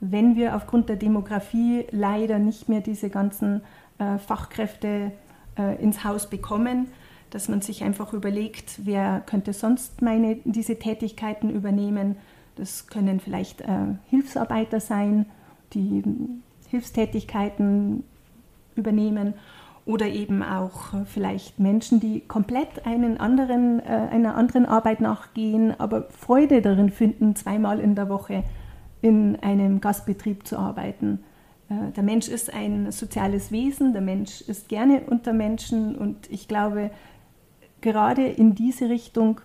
Wenn 0.00 0.36
wir 0.36 0.56
aufgrund 0.56 0.88
der 0.88 0.96
Demografie 0.96 1.84
leider 1.90 2.38
nicht 2.38 2.70
mehr 2.70 2.80
diese 2.80 3.10
ganzen 3.10 3.60
äh, 3.98 4.16
Fachkräfte 4.16 5.12
äh, 5.58 5.76
ins 5.82 6.02
Haus 6.02 6.30
bekommen, 6.30 6.88
dass 7.28 7.50
man 7.50 7.60
sich 7.60 7.84
einfach 7.84 8.14
überlegt, 8.14 8.80
wer 8.84 9.20
könnte 9.26 9.52
sonst 9.52 10.00
meine, 10.00 10.36
diese 10.46 10.78
Tätigkeiten 10.78 11.50
übernehmen. 11.50 12.16
Das 12.54 12.86
können 12.86 13.20
vielleicht 13.20 13.60
äh, 13.60 13.96
Hilfsarbeiter 14.08 14.80
sein, 14.80 15.26
die 15.74 16.02
Hilfstätigkeiten 16.70 18.02
übernehmen 18.76 19.34
oder 19.86 20.06
eben 20.08 20.42
auch 20.42 20.92
äh, 20.92 21.04
vielleicht 21.06 21.58
Menschen, 21.58 22.00
die 22.00 22.20
komplett 22.20 22.84
einen 22.84 23.18
anderen, 23.18 23.80
äh, 23.80 24.08
einer 24.10 24.34
anderen 24.34 24.66
Arbeit 24.66 25.00
nachgehen, 25.00 25.78
aber 25.78 26.08
Freude 26.10 26.60
darin 26.60 26.90
finden, 26.90 27.34
zweimal 27.36 27.80
in 27.80 27.94
der 27.94 28.08
Woche 28.10 28.42
in 29.00 29.36
einem 29.36 29.80
Gastbetrieb 29.80 30.46
zu 30.46 30.58
arbeiten. 30.58 31.20
Äh, 31.70 31.92
der 31.92 32.02
Mensch 32.02 32.28
ist 32.28 32.52
ein 32.52 32.90
soziales 32.90 33.52
Wesen, 33.52 33.92
der 33.92 34.02
Mensch 34.02 34.40
ist 34.42 34.68
gerne 34.68 35.02
unter 35.06 35.32
Menschen 35.32 35.94
und 35.94 36.30
ich 36.30 36.48
glaube, 36.48 36.90
gerade 37.80 38.26
in 38.26 38.56
diese 38.56 38.90
Richtung 38.90 39.40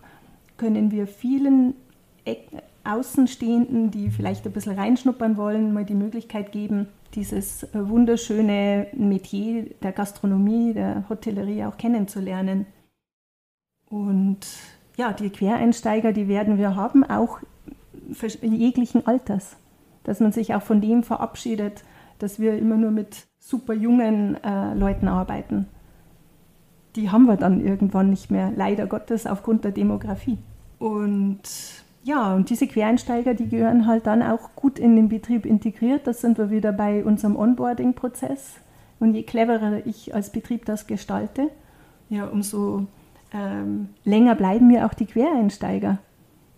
können 0.58 0.90
wir 0.92 1.06
vielen 1.06 1.76
Außenstehenden, 2.84 3.92
die 3.92 4.10
vielleicht 4.10 4.46
ein 4.46 4.54
bisschen 4.54 4.78
reinschnuppern 4.78 5.38
wollen, 5.38 5.74
mal 5.74 5.86
die 5.86 5.94
Möglichkeit 5.94 6.52
geben, 6.52 6.88
dieses 7.14 7.68
wunderschöne 7.74 8.88
Metier 8.94 9.66
der 9.84 9.92
Gastronomie, 9.92 10.74
der 10.74 11.04
Hotellerie 11.10 11.66
auch 11.66 11.78
kennenzulernen. 11.78 12.66
Und 13.90 14.40
ja, 14.98 15.14
die 15.14 15.30
Quereinsteiger, 15.30 16.14
die 16.14 16.28
werden 16.28 16.58
wir 16.58 16.76
haben, 16.76 17.04
auch 17.04 17.40
jeglichen 18.42 19.06
Alters. 19.06 19.58
Dass 20.04 20.20
man 20.20 20.32
sich 20.32 20.56
auch 20.56 20.64
von 20.64 20.82
dem 20.82 21.04
verabschiedet, 21.04 21.84
dass 22.18 22.40
wir 22.40 22.58
immer 22.58 22.76
nur 22.76 22.92
mit 22.92 23.28
super 23.40 23.74
jungen 23.74 24.42
äh, 24.44 24.74
Leuten 24.74 25.08
arbeiten. 25.08 25.68
Die 26.96 27.10
haben 27.10 27.26
wir 27.26 27.38
dann 27.38 27.62
irgendwann 27.62 28.10
nicht 28.10 28.32
mehr, 28.32 28.52
leider 28.56 28.88
Gottes, 28.88 29.28
aufgrund 29.28 29.64
der 29.64 29.72
Demografie. 29.72 30.38
Und 30.80 31.42
ja, 32.04 32.34
und 32.34 32.50
diese 32.50 32.68
Quereinsteiger, 32.68 33.34
die 33.36 33.48
gehören 33.48 33.86
halt 33.86 34.08
dann 34.08 34.24
auch 34.24 34.56
gut 34.56 34.80
in 34.80 34.96
den 34.96 35.10
Betrieb 35.10 35.46
integriert. 35.46 36.08
Das 36.08 36.22
sind 36.22 36.38
wir 36.38 36.50
wieder 36.50 36.72
bei 36.72 37.06
unserem 37.06 37.36
Onboarding-Prozess. 37.36 38.56
Und 39.00 39.14
je 39.14 39.24
cleverer 39.24 39.86
ich 39.86 40.14
als 40.14 40.32
Betrieb 40.32 40.66
das 40.66 40.88
gestalte, 40.88 41.50
ja, 42.10 42.26
umso 42.26 42.88
ähm, 43.34 43.90
länger 44.04 44.36
bleiben 44.36 44.68
mir 44.68 44.86
auch 44.86 44.94
die 44.94 45.06
Quereinsteiger. 45.06 46.00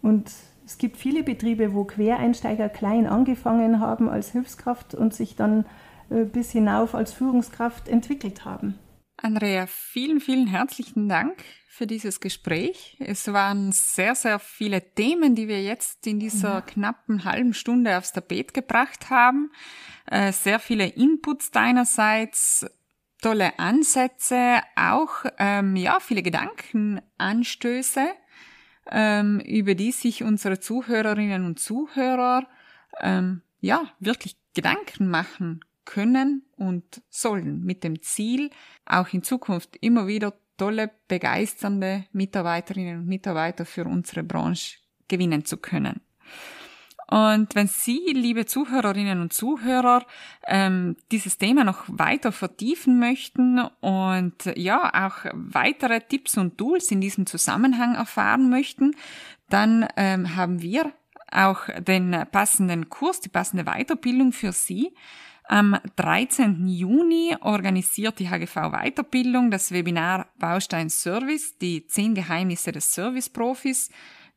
Und 0.02 0.32
es 0.66 0.78
gibt 0.78 0.98
viele 0.98 1.24
Betriebe, 1.24 1.74
wo 1.74 1.84
Quereinsteiger 1.84 2.70
klein 2.70 3.06
angefangen 3.06 3.80
haben 3.80 4.10
als 4.10 4.32
Hilfskraft 4.32 4.96
und 4.96 5.14
sich 5.14 5.36
dann 5.36 5.66
äh, 6.10 6.24
bis 6.24 6.52
hinauf 6.52 6.96
als 6.96 7.12
Führungskraft 7.12 7.88
entwickelt 7.90 8.46
haben. 8.46 8.76
Andrea, 9.18 9.68
vielen, 9.68 10.20
vielen 10.20 10.48
herzlichen 10.48 11.08
Dank 11.08 11.44
für 11.74 11.88
dieses 11.88 12.20
Gespräch. 12.20 12.98
Es 13.00 13.34
waren 13.34 13.72
sehr, 13.72 14.14
sehr 14.14 14.38
viele 14.38 14.94
Themen, 14.94 15.34
die 15.34 15.48
wir 15.48 15.64
jetzt 15.64 16.06
in 16.06 16.20
dieser 16.20 16.54
ja. 16.54 16.62
knappen 16.62 17.26
halben 17.26 17.56
Stunde 17.56 17.98
aufs 17.98 18.14
Tapet 18.14 18.54
gebracht 18.54 19.10
haben. 19.10 19.52
Äh, 20.06 20.32
sehr 20.34 20.60
viele 20.60 20.86
Inputs 20.86 21.50
deinerseits, 21.50 22.64
tolle 23.24 23.58
Ansätze, 23.58 24.62
auch 24.76 25.26
ähm, 25.40 25.76
ja 25.76 26.00
viele 26.00 26.22
Gedankenanstöße, 26.22 28.06
ähm, 28.92 29.40
über 29.40 29.74
die 29.74 29.94
sich 29.94 30.22
unsere 30.24 30.60
Zuhörerinnen 30.60 31.44
und 31.44 31.60
Zuhörer 31.60 32.46
ähm, 33.00 33.42
ja 33.62 33.82
wirklich 34.00 34.38
Gedanken 34.54 35.10
machen 35.10 35.62
können 35.86 36.44
und 36.56 37.02
sollen 37.10 37.64
mit 37.64 37.84
dem 37.84 38.04
Ziel, 38.04 38.52
auch 38.86 39.12
in 39.12 39.24
Zukunft 39.24 39.76
immer 39.82 40.06
wieder 40.06 40.34
tolle, 40.58 40.92
begeisternde 41.08 42.06
Mitarbeiterinnen 42.12 43.00
und 43.00 43.08
Mitarbeiter 43.08 43.66
für 43.66 43.86
unsere 43.86 44.24
Branche 44.24 44.78
gewinnen 45.08 45.46
zu 45.46 45.58
können. 45.58 46.02
Und 47.14 47.54
wenn 47.54 47.68
Sie, 47.68 48.00
liebe 48.14 48.46
Zuhörerinnen 48.46 49.22
und 49.22 49.34
Zuhörer, 49.34 50.06
ähm, 50.48 50.96
dieses 51.12 51.38
Thema 51.38 51.64
noch 51.64 51.84
weiter 51.88 52.32
vertiefen 52.32 52.98
möchten 52.98 53.60
und 53.82 54.46
ja 54.56 55.08
auch 55.08 55.30
weitere 55.34 56.02
Tipps 56.02 56.38
und 56.38 56.58
Tools 56.58 56.90
in 56.92 57.02
diesem 57.02 57.26
Zusammenhang 57.26 57.96
erfahren 57.96 58.50
möchten, 58.50 58.96
dann 59.50 59.88
ähm, 59.96 60.36
haben 60.36 60.62
wir 60.62 60.92
auch 61.32 61.68
den 61.80 62.12
passenden 62.32 62.90
Kurs, 62.90 63.20
die 63.20 63.30
passende 63.30 63.66
Weiterbildung 63.66 64.32
für 64.32 64.52
Sie. 64.52 64.96
Am 65.46 65.78
13. 65.98 66.68
Juni 66.68 67.36
organisiert 67.42 68.20
die 68.20 68.30
HGV 68.30 68.72
Weiterbildung 68.72 69.52
das 69.52 69.72
Webinar 69.72 70.28
Baustein 70.40 70.90
Service, 70.90 71.58
die 71.58 71.86
zehn 71.86 72.16
Geheimnisse 72.16 72.72
des 72.72 72.94
Serviceprofis 72.94 73.90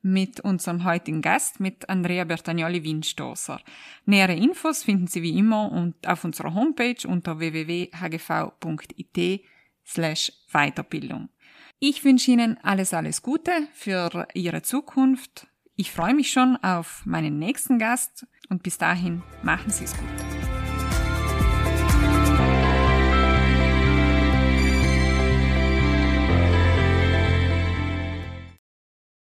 mit 0.02 0.40
unserem 0.40 0.84
heutigen 0.84 1.22
Gast, 1.22 1.60
mit 1.60 1.88
Andrea 1.88 2.24
Bertagnoli-Winstoßer. 2.24 3.60
Nähere 4.04 4.34
Infos 4.34 4.82
finden 4.84 5.06
Sie 5.06 5.22
wie 5.22 5.38
immer 5.38 5.70
und 5.72 6.06
auf 6.06 6.24
unserer 6.24 6.54
Homepage 6.54 7.06
unter 7.06 7.38
www.hgv.it 7.38 7.90
slash 9.84 10.32
Weiterbildung. 10.52 11.28
Ich 11.78 12.04
wünsche 12.04 12.30
Ihnen 12.30 12.58
alles, 12.62 12.94
alles 12.94 13.22
Gute 13.22 13.52
für 13.72 14.26
Ihre 14.34 14.62
Zukunft. 14.62 15.46
Ich 15.76 15.92
freue 15.92 16.14
mich 16.14 16.30
schon 16.30 16.56
auf 16.56 17.02
meinen 17.04 17.38
nächsten 17.38 17.78
Gast 17.78 18.26
und 18.48 18.62
bis 18.62 18.78
dahin 18.78 19.22
machen 19.42 19.70
Sie 19.70 19.84
es 19.84 19.94
gut. 19.96 20.36